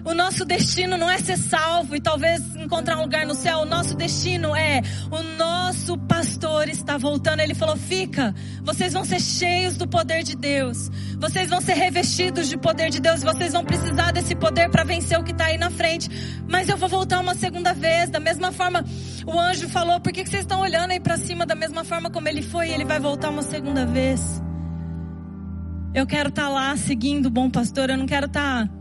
[0.09, 3.59] O nosso destino não é ser salvo e talvez encontrar um lugar no céu.
[3.59, 4.81] O nosso destino é
[5.11, 7.41] o nosso pastor está voltando.
[7.41, 8.33] Ele falou: "Fica,
[8.63, 10.89] vocês vão ser cheios do poder de Deus.
[11.19, 13.21] Vocês vão ser revestidos de poder de Deus.
[13.21, 16.09] Vocês vão precisar desse poder para vencer o que está aí na frente.
[16.49, 18.09] Mas eu vou voltar uma segunda vez.
[18.09, 18.83] Da mesma forma,
[19.27, 22.09] o anjo falou: Por que, que vocês estão olhando aí para cima da mesma forma
[22.09, 22.71] como ele foi?
[22.71, 24.41] Ele vai voltar uma segunda vez.
[25.93, 27.91] Eu quero estar tá lá seguindo o bom pastor.
[27.91, 28.67] Eu não quero estar.
[28.67, 28.78] Tá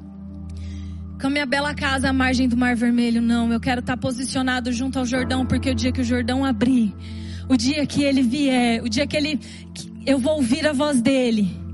[1.20, 3.52] com a minha bela casa à margem do Mar Vermelho, não.
[3.52, 6.94] Eu quero estar posicionado junto ao Jordão, porque o dia que o Jordão abrir,
[7.48, 9.40] o dia que ele vier, o dia que ele.
[10.06, 11.68] Eu vou ouvir a voz dele.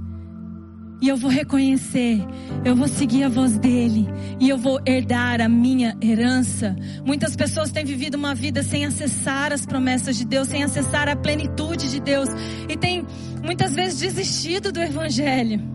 [1.02, 2.24] E eu vou reconhecer,
[2.64, 4.06] eu vou seguir a voz dele
[4.40, 6.74] e eu vou herdar a minha herança.
[7.04, 11.16] Muitas pessoas têm vivido uma vida sem acessar as promessas de Deus, sem acessar a
[11.16, 12.30] plenitude de Deus
[12.70, 13.04] e têm
[13.42, 15.73] muitas vezes desistido do evangelho.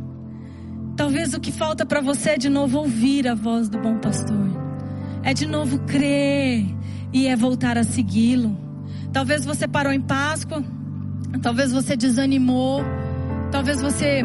[1.00, 4.50] Talvez o que falta para você é de novo ouvir a voz do bom pastor.
[5.24, 6.66] É de novo crer
[7.14, 8.58] e é voltar a segui-lo.
[9.14, 10.62] Talvez você parou em Páscoa,
[11.42, 12.84] talvez você desanimou,
[13.50, 14.24] talvez você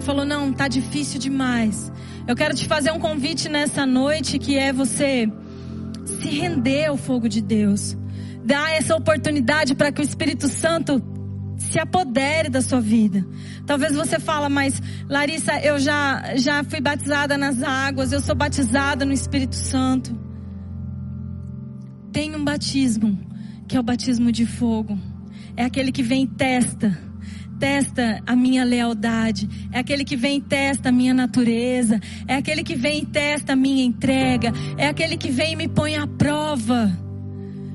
[0.00, 1.92] falou não, tá difícil demais.
[2.26, 5.30] Eu quero te fazer um convite nessa noite que é você
[6.06, 7.94] se render ao fogo de Deus.
[8.42, 10.98] Dar essa oportunidade para que o Espírito Santo
[11.60, 13.24] se apodere da sua vida.
[13.66, 19.04] Talvez você fala, mas Larissa, eu já já fui batizada nas águas, eu sou batizada
[19.04, 20.18] no Espírito Santo.
[22.12, 23.18] Tem um batismo,
[23.68, 24.98] que é o batismo de fogo.
[25.56, 26.98] É aquele que vem e testa,
[27.58, 32.64] testa a minha lealdade, é aquele que vem e testa a minha natureza, é aquele
[32.64, 36.06] que vem e testa a minha entrega, é aquele que vem e me põe à
[36.06, 37.09] prova.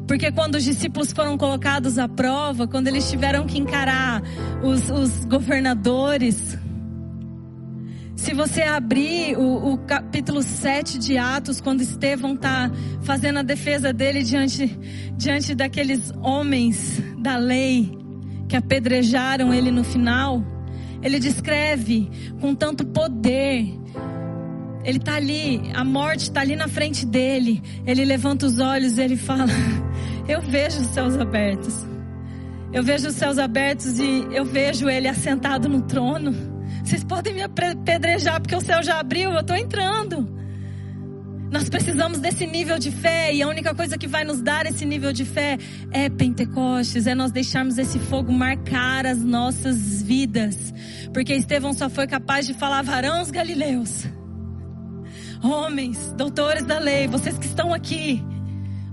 [0.08, 4.22] Porque quando os discípulos foram colocados à prova, quando eles tiveram que encarar
[4.64, 6.58] os, os governadores,
[8.16, 12.72] se você abrir o, o, capítulo 7 de Atos, quando Estevão está
[13.04, 14.68] fazendo a defesa dele diante,
[15.18, 17.92] diante daqueles homens da lei
[18.48, 20.44] que apedrejaram ele no final,
[21.02, 23.80] ele descreve com tanto poder.
[24.86, 27.62] Ele está ali, a morte está ali na frente dele.
[27.88, 29.52] Ele levanta os olhos e ele fala:
[30.30, 31.76] eu vejo os céus abertos.
[32.72, 36.34] Eu vejo os céus abertos e eu vejo ele assentado no trono.
[36.84, 40.36] Vocês podem me apedrejar porque o céu já abriu, eu estou entrando.
[41.52, 44.86] Nós precisamos desse nível de fé e a única coisa que vai nos dar esse
[44.86, 45.58] nível de fé
[45.90, 50.74] é Pentecostes, é nós deixarmos esse fogo marcar as nossas vidas.
[51.14, 54.06] Porque Estevão só foi capaz de falar varãos galileus.
[55.46, 58.20] Homens, doutores da lei, vocês que estão aqui,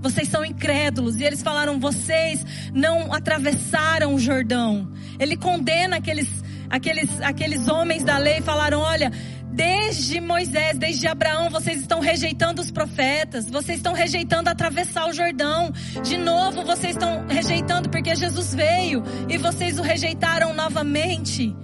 [0.03, 1.17] vocês são incrédulos.
[1.17, 2.45] E eles falaram: vocês
[2.75, 4.93] não atravessaram o Jordão.
[5.19, 6.29] Ele condena aqueles,
[6.69, 8.43] aqueles, aqueles homens da lei.
[8.43, 9.11] Falaram: olha,
[9.51, 13.49] desde Moisés, desde Abraão, vocês estão rejeitando os profetas.
[13.49, 15.73] Vocês estão rejeitando atravessar o Jordão.
[16.03, 21.57] De novo, vocês estão rejeitando porque Jesus veio e vocês o rejeitaram novamente.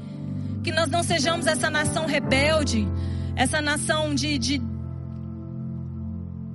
[0.64, 2.88] Que nós não sejamos essa nação rebelde,
[3.36, 4.77] essa nação de, de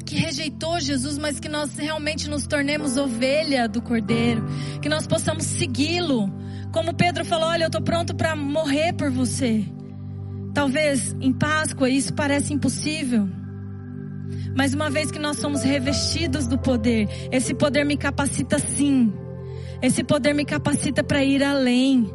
[0.06, 4.46] que rejeitou Jesus, mas que nós realmente nos tornemos ovelha do Cordeiro,
[4.82, 6.32] que nós possamos segui-lo.
[6.72, 9.66] Como Pedro falou: Olha, eu estou pronto para morrer por você.
[10.54, 13.28] Talvez em Páscoa isso parece impossível.
[14.56, 19.12] Mas uma vez que nós somos revestidos do poder, esse poder me capacita sim.
[19.82, 22.10] Esse poder me capacita para ir além,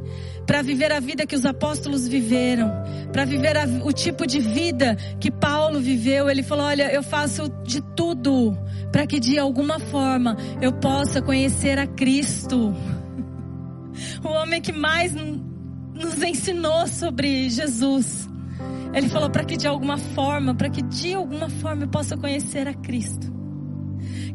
[0.49, 2.72] para viver a vida que os apóstolos viveram,
[3.12, 6.30] para viver a, o tipo de vida que Paulo viveu.
[6.30, 8.57] Ele falou: Olha, eu faço de tudo
[8.90, 12.74] para que de alguma forma eu possa conhecer a Cristo.
[14.22, 18.28] O homem que mais nos ensinou sobre Jesus.
[18.94, 22.68] Ele falou para que de alguma forma, para que de alguma forma eu possa conhecer
[22.68, 23.26] a Cristo.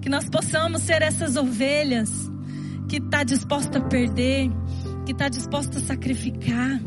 [0.02, 2.30] Que nós possamos ser essas ovelhas
[2.90, 4.52] que está disposta a perder,
[5.06, 6.80] que está disposta a sacrificar.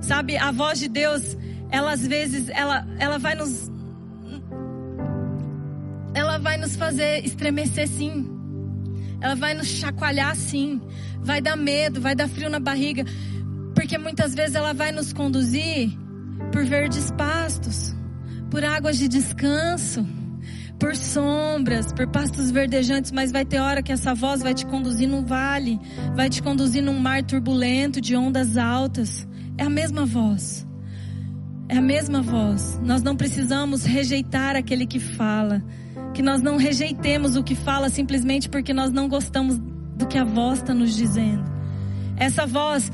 [0.00, 1.36] Sabe, a voz de Deus,
[1.70, 3.70] ela às vezes, ela, ela vai nos
[6.14, 8.28] ela vai nos fazer estremecer sim.
[9.20, 10.80] Ela vai nos chacoalhar sim.
[11.20, 13.04] Vai dar medo, vai dar frio na barriga.
[13.74, 15.90] Porque muitas vezes ela vai nos conduzir
[16.52, 17.94] por verdes pastos,
[18.50, 20.06] por águas de descanso,
[20.82, 25.08] por sombras, por pastos verdejantes, mas vai ter hora que essa voz vai te conduzir
[25.08, 25.78] num vale,
[26.16, 29.24] vai te conduzir num mar turbulento de ondas altas.
[29.56, 30.66] É a mesma voz.
[31.68, 32.80] É a mesma voz.
[32.82, 35.62] Nós não precisamos rejeitar aquele que fala.
[36.14, 39.60] Que nós não rejeitemos o que fala simplesmente porque nós não gostamos
[39.96, 41.44] do que a voz está nos dizendo.
[42.16, 42.90] Essa voz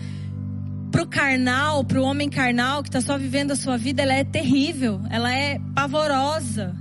[0.90, 5.00] pro carnal, pro homem carnal que está só vivendo a sua vida, ela é terrível,
[5.08, 6.76] ela é pavorosa,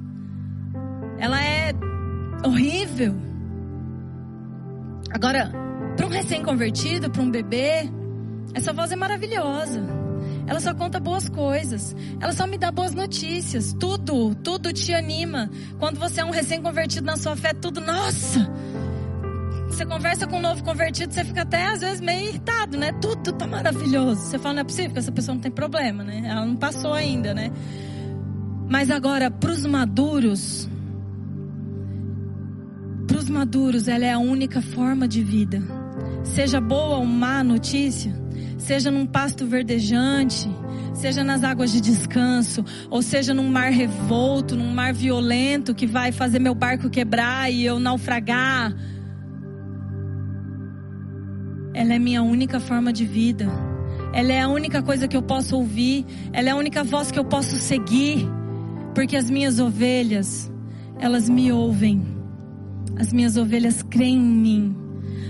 [1.20, 1.74] ela é
[2.46, 3.16] horrível.
[5.12, 5.52] Agora,
[5.96, 7.90] para um recém-convertido, para um bebê,
[8.54, 9.84] essa voz é maravilhosa.
[10.46, 11.96] Ela só conta boas coisas.
[12.20, 13.74] Ela só me dá boas notícias.
[13.74, 15.50] Tudo, tudo te anima.
[15.78, 18.50] Quando você é um recém-convertido na sua fé, tudo, nossa,
[19.68, 22.94] você conversa com um novo convertido, você fica até às vezes meio irritado, né?
[23.02, 24.22] Tudo tá maravilhoso.
[24.22, 26.24] Você fala, não é possível que essa pessoa não tem problema, né?
[26.26, 27.52] Ela não passou ainda, né?
[28.70, 30.70] Mas agora, para os maduros,
[33.28, 35.62] para os maduros, ela é a única forma de vida.
[36.24, 38.14] Seja boa ou má notícia,
[38.58, 40.50] seja num pasto verdejante,
[40.94, 46.12] seja nas águas de descanso, ou seja num mar revolto, num mar violento que vai
[46.12, 48.74] fazer meu barco quebrar e eu naufragar
[51.74, 53.46] ela é minha única forma de vida.
[54.12, 56.08] Ela é a única coisa que eu posso ouvir.
[56.34, 58.28] Ela é a única voz que eu posso seguir.
[58.96, 60.52] Porque as minhas ovelhas,
[61.00, 62.17] elas me ouvem.
[63.00, 64.76] As minhas ovelhas creem em mim.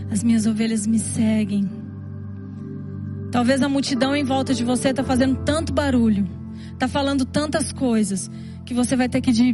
[0.09, 1.69] As minhas ovelhas me seguem.
[3.31, 6.27] Talvez a multidão em volta de você está fazendo tanto barulho,
[6.71, 8.31] está falando tantas coisas,
[8.65, 9.53] que você vai ter que de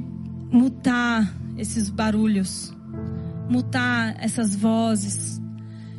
[0.52, 2.72] mutar esses barulhos,
[3.50, 5.42] mutar essas vozes,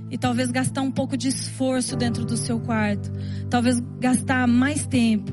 [0.09, 3.11] e talvez gastar um pouco de esforço dentro do seu quarto,
[3.51, 5.33] talvez gastar mais tempo,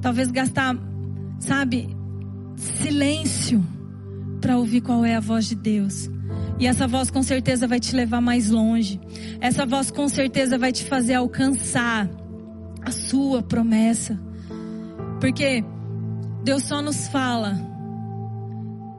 [0.00, 0.74] talvez gastar,
[1.38, 1.94] sabe,
[2.56, 3.62] silêncio
[4.38, 6.10] para ouvir qual é a voz de Deus.
[6.58, 9.00] E essa voz com certeza vai te levar mais longe.
[9.40, 12.08] Essa voz com certeza vai te fazer alcançar
[12.82, 14.18] a sua promessa.
[15.20, 15.64] Porque
[16.42, 17.56] Deus só nos fala.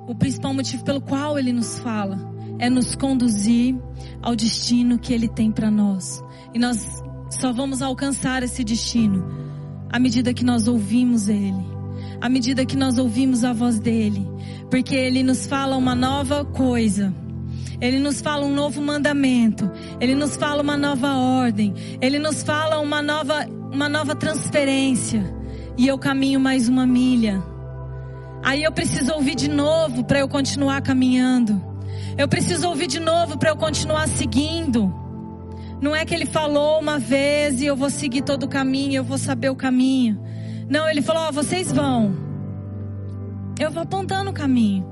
[0.08, 2.18] O principal motivo pelo qual Ele nos fala
[2.58, 3.76] é nos conduzir
[4.22, 6.24] ao destino que Ele tem para nós.
[6.54, 9.50] E nós só vamos alcançar esse destino
[9.90, 11.66] à medida que nós ouvimos Ele,
[12.22, 14.28] à medida que nós ouvimos a voz dEle,
[14.70, 17.14] porque Ele nos fala uma nova coisa.
[17.82, 22.80] Ele nos fala um novo mandamento, Ele nos fala uma nova ordem, Ele nos fala
[22.80, 25.24] uma nova, uma nova transferência.
[25.78, 27.41] E eu caminho mais uma milha.
[28.43, 31.62] Aí eu preciso ouvir de novo para eu continuar caminhando.
[32.18, 34.93] Eu preciso ouvir de novo para eu continuar seguindo.
[35.82, 39.03] Não é que ele falou uma vez e eu vou seguir todo o caminho, eu
[39.03, 40.22] vou saber o caminho.
[40.70, 42.16] Não, ele falou: Ó, vocês vão.
[43.60, 44.86] Eu vou apontando o caminho.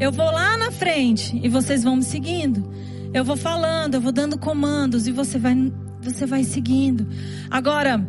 [0.00, 2.68] Eu vou lá na frente e vocês vão me seguindo.
[3.12, 5.54] Eu vou falando, eu vou dando comandos e você vai,
[6.00, 7.06] você vai seguindo.
[7.50, 8.06] Agora,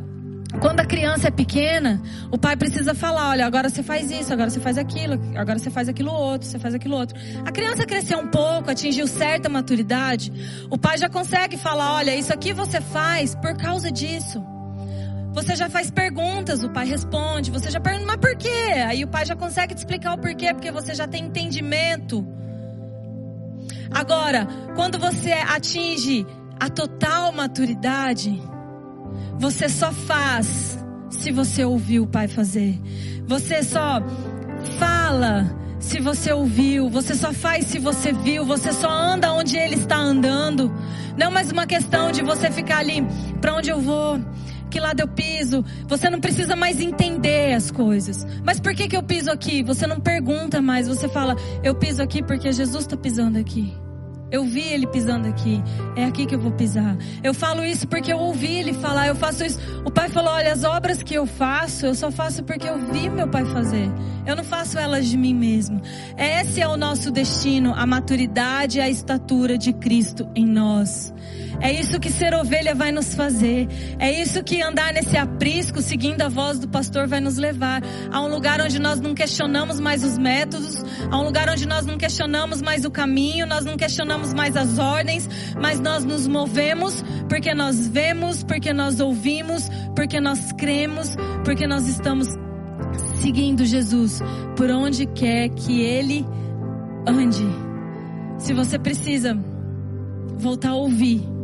[0.62, 2.02] quando a criança é pequena,
[2.32, 5.70] o pai precisa falar: olha, agora você faz isso, agora você faz aquilo, agora você
[5.70, 7.18] faz aquilo outro, você faz aquilo outro.
[7.46, 10.32] A criança cresceu um pouco, atingiu certa maturidade,
[10.70, 14.44] o pai já consegue falar: olha, isso aqui você faz por causa disso.
[15.34, 17.52] Você já faz perguntas, o pai responde.
[17.52, 18.74] Você já pergunta, mas por quê?
[18.88, 22.26] Aí o pai já consegue te explicar o porquê, porque você já tem entendimento.
[23.92, 26.26] Agora, quando você atinge
[26.60, 28.42] a total maturidade,
[29.38, 30.78] você só faz
[31.10, 32.80] se você ouviu o Pai fazer.
[33.26, 34.02] Você só
[34.78, 36.90] fala se você ouviu.
[36.90, 38.46] Você só faz se você viu.
[38.46, 40.72] Você só anda onde Ele está andando.
[41.18, 43.06] Não mais uma questão de você ficar ali.
[43.42, 44.20] Para onde eu vou?
[44.70, 45.64] Que lado eu piso.
[45.88, 48.26] Você não precisa mais entender as coisas.
[48.44, 49.64] Mas por que, que eu piso aqui?
[49.64, 50.88] Você não pergunta mais.
[50.88, 53.76] Você fala, eu piso aqui porque Jesus está pisando aqui.
[54.32, 55.62] Eu vi ele pisando aqui.
[55.96, 56.96] É aqui que eu vou pisar.
[57.24, 59.08] Eu falo isso porque eu ouvi ele falar.
[59.08, 59.60] Eu faço isso.
[59.84, 63.10] O pai falou: olha, as obras que eu faço, eu só faço porque eu vi
[63.10, 63.90] meu pai fazer.
[64.26, 65.82] Eu não faço elas de mim mesmo.
[66.16, 71.12] Esse é o nosso destino, a maturidade e a estatura de Cristo em nós.
[71.62, 73.68] É isso que ser ovelha vai nos fazer.
[74.00, 77.82] É isso que andar nesse aprisco, seguindo a voz do pastor, vai nos levar
[78.12, 80.82] a um lugar onde nós não questionamos mais os métodos,
[81.12, 84.80] a um lugar onde nós não questionamos mais o caminho, nós não questionamos mais as
[84.80, 85.30] ordens,
[85.60, 91.88] mas nós nos movemos porque nós vemos, porque nós ouvimos, porque nós cremos, porque nós
[91.88, 92.28] estamos
[93.22, 94.22] seguindo Jesus
[94.56, 96.26] por onde quer que ele
[97.06, 97.46] ande.
[98.38, 99.38] Se você precisa
[100.38, 101.39] voltar a ouvir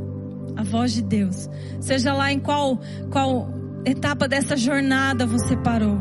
[0.56, 1.50] a voz de Deus.
[1.80, 2.80] Seja lá em qual,
[3.12, 3.50] qual
[3.86, 6.00] etapa dessa jornada você parou.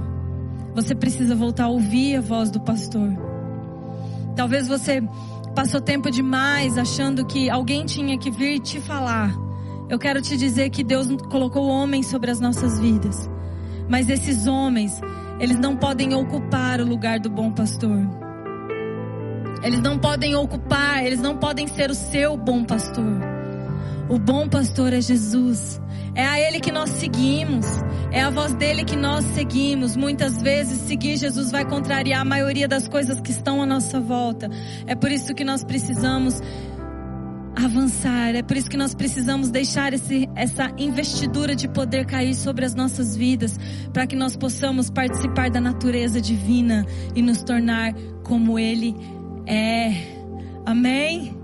[0.75, 3.11] Você precisa voltar a ouvir a voz do pastor.
[4.35, 5.03] Talvez você
[5.55, 9.33] passou tempo demais achando que alguém tinha que vir te falar.
[9.89, 13.29] Eu quero te dizer que Deus colocou homens sobre as nossas vidas.
[13.89, 15.01] Mas esses homens,
[15.39, 17.99] eles não podem ocupar o lugar do bom pastor.
[19.63, 23.34] Eles não podem ocupar, eles não podem ser o seu bom pastor.
[24.09, 25.81] O bom pastor é Jesus.
[26.15, 27.67] É a Ele que nós seguimos.
[28.13, 29.97] É a voz dele que nós seguimos.
[29.97, 34.49] Muitas vezes seguir Jesus vai contrariar a maioria das coisas que estão à nossa volta.
[34.87, 36.41] É por isso que nós precisamos
[37.57, 38.35] avançar.
[38.35, 42.75] É por isso que nós precisamos deixar esse, essa investidura de poder cair sobre as
[42.75, 43.59] nossas vidas,
[43.93, 46.85] para que nós possamos participar da natureza divina
[47.15, 48.95] e nos tornar como Ele
[49.47, 49.95] é.
[50.67, 51.37] Amém?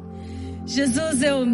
[0.66, 1.46] Jesus, eu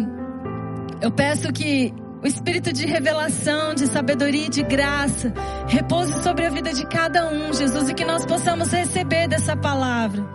[1.01, 1.93] eu peço que
[2.23, 5.31] o espírito de revelação, de sabedoria e de graça
[5.67, 10.25] repouse sobre a vida de cada um, Jesus, e que nós possamos receber dessa palavra.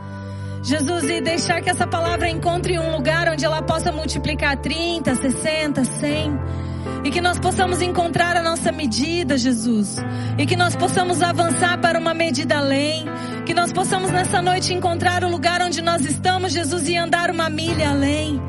[0.63, 5.85] Jesus, e deixar que essa palavra encontre um lugar onde ela possa multiplicar 30, 60,
[5.85, 6.41] 100.
[7.05, 9.97] E que nós possamos encontrar a nossa medida, Jesus.
[10.39, 13.07] E que nós possamos avançar para uma medida além.
[13.45, 17.51] Que nós possamos nessa noite encontrar o lugar onde nós estamos, Jesus, e andar uma
[17.51, 18.41] milha além.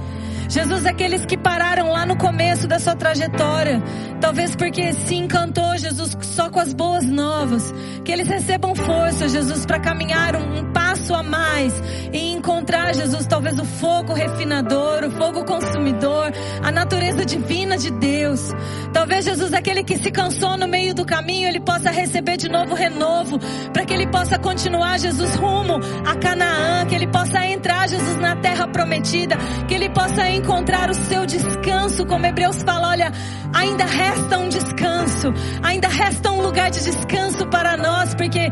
[0.50, 3.82] Jesus, aqueles que pararam lá no começo da sua trajetória,
[4.20, 7.74] talvez porque se encantou, Jesus, só com as boas novas,
[8.04, 11.74] que eles recebam força, Jesus, para caminhar um, um passo a mais
[12.12, 16.32] e encontrar, Jesus, talvez o fogo refinador, o fogo consumidor,
[16.62, 18.52] a natureza divina de Deus.
[18.92, 22.76] Talvez, Jesus, aquele que se cansou no meio do caminho, ele possa receber de novo
[22.76, 23.40] renovo,
[23.72, 28.36] para que ele possa continuar, Jesus, rumo a Canaã, que ele possa entrar, Jesus, na
[28.36, 29.36] terra prometida,
[29.68, 33.12] que ele possa encontrar o seu descanso, como Hebreus fala, olha,
[33.54, 38.50] ainda resta um descanso, ainda resta um lugar de descanso para nós, porque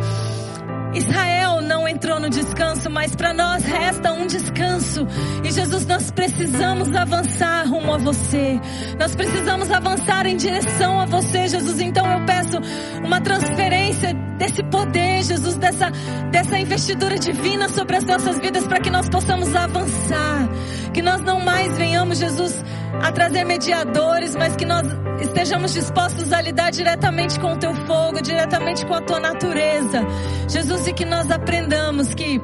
[0.93, 5.07] Israel não entrou no descanso, mas para nós resta um descanso.
[5.43, 8.59] E Jesus, nós precisamos avançar rumo a você.
[8.99, 11.79] Nós precisamos avançar em direção a você, Jesus.
[11.79, 12.57] Então eu peço
[13.03, 15.91] uma transferência desse poder, Jesus, dessa,
[16.31, 20.49] dessa investidura divina sobre as nossas vidas para que nós possamos avançar.
[20.93, 22.63] Que nós não mais venhamos, Jesus,
[23.01, 24.85] a trazer mediadores, mas que nós
[25.21, 30.01] estejamos dispostos a lidar diretamente com o teu fogo, diretamente com a tua natureza.
[30.49, 32.41] Jesus, e que nós aprendamos que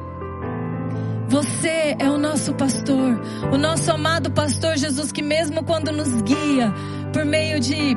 [1.28, 3.20] você é o nosso pastor,
[3.52, 6.72] o nosso amado pastor Jesus, que mesmo quando nos guia
[7.12, 7.94] por meio de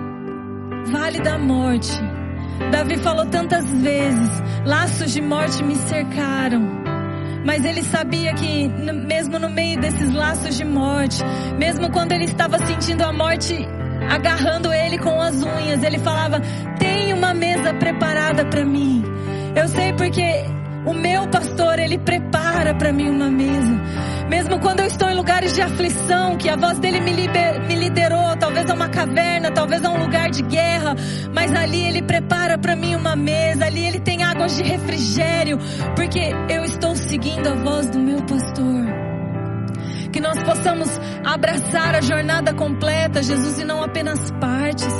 [0.91, 1.91] vale da morte,
[2.71, 4.29] Davi falou tantas vezes:
[4.65, 6.90] laços de morte me cercaram.
[7.45, 11.23] Mas ele sabia que, mesmo no meio desses laços de morte,
[11.57, 13.67] mesmo quando ele estava sentindo a morte
[14.09, 15.83] agarrando ele com as unhas.
[15.83, 16.41] Ele falava:
[16.79, 19.03] Tem uma mesa preparada para mim.
[19.55, 20.45] Eu sei porque
[20.85, 23.81] o meu pastor, ele prepara para mim uma mesa.
[24.31, 27.75] Mesmo quando eu estou em lugares de aflição, que a voz dele me, liber, me
[27.75, 30.95] liderou, talvez a uma caverna, talvez a um lugar de guerra,
[31.33, 35.59] mas ali ele prepara para mim uma mesa, ali ele tem águas de refrigério,
[35.97, 38.90] porque eu estou seguindo a voz do meu pastor
[40.11, 40.89] que nós possamos
[41.23, 44.93] abraçar a jornada completa, Jesus, e não apenas partes.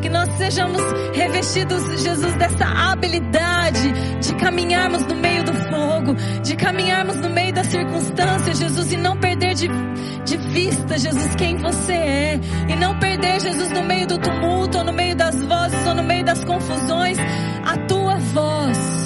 [0.00, 0.80] Que nós sejamos
[1.12, 7.66] revestidos, Jesus, dessa habilidade de caminharmos no meio do fogo, de caminharmos no meio das
[7.66, 9.68] circunstâncias, Jesus, e não perder de,
[10.24, 12.40] de vista, Jesus, quem você é.
[12.68, 16.02] E não perder, Jesus, no meio do tumulto, ou no meio das vozes, ou no
[16.02, 17.18] meio das confusões,
[17.64, 19.01] a tua voz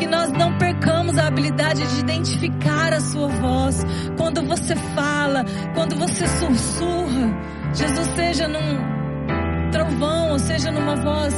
[0.00, 3.84] que nós não percamos a habilidade de identificar a sua voz.
[4.16, 5.44] Quando você fala,
[5.74, 7.38] quando você sussurra,
[7.74, 11.34] Jesus seja num, trovão, ou seja, numa voz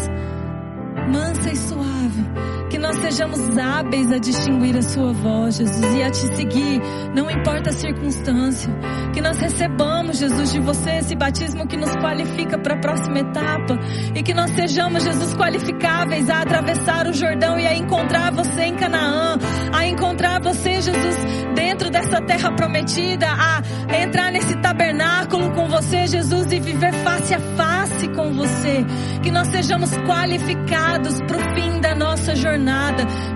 [1.13, 2.52] mansa e suave.
[2.73, 6.81] Que nós sejamos hábeis a distinguir a Sua voz, Jesus, e a te seguir,
[7.15, 8.75] não importa a circunstância.
[9.13, 13.79] Que nós recebamos, Jesus, de você esse batismo que nos qualifica para a próxima etapa.
[14.15, 18.75] E que nós sejamos, Jesus, qualificáveis a atravessar o Jordão e a encontrar você em
[18.75, 19.37] Canaã.
[19.71, 21.17] A encontrar você, Jesus,
[21.55, 23.27] dentro dessa terra prometida.
[23.29, 23.63] A
[24.03, 28.83] entrar nesse tabernáculo com você, Jesus, e viver face a face com você.
[29.23, 32.62] Que nós sejamos qualificados para o fim da nossa jornada.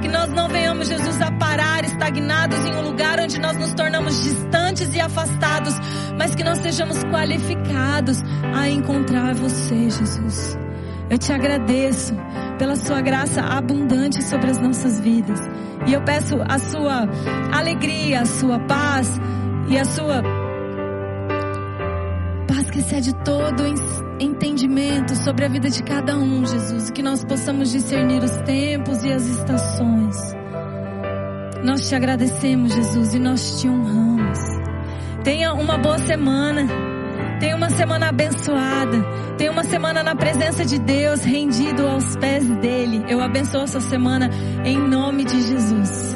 [0.00, 4.22] Que nós não venhamos, Jesus, a parar estagnados em um lugar onde nós nos tornamos
[4.22, 5.74] distantes e afastados,
[6.18, 8.22] mas que nós sejamos qualificados
[8.54, 10.56] a encontrar você, Jesus.
[11.08, 12.14] Eu te agradeço
[12.58, 15.40] pela sua graça abundante sobre as nossas vidas.
[15.86, 17.08] E eu peço a sua
[17.52, 19.20] alegria, a sua paz
[19.68, 20.22] e a sua
[22.76, 23.62] que excede todo
[24.20, 26.90] entendimento sobre a vida de cada um, Jesus.
[26.90, 30.16] Que nós possamos discernir os tempos e as estações.
[31.64, 34.38] Nós te agradecemos, Jesus, e nós te honramos.
[35.24, 36.66] Tenha uma boa semana.
[37.40, 39.02] Tenha uma semana abençoada.
[39.38, 43.04] Tenha uma semana na presença de Deus, rendido aos pés dele.
[43.08, 44.30] Eu abençoo essa semana
[44.64, 46.15] em nome de Jesus.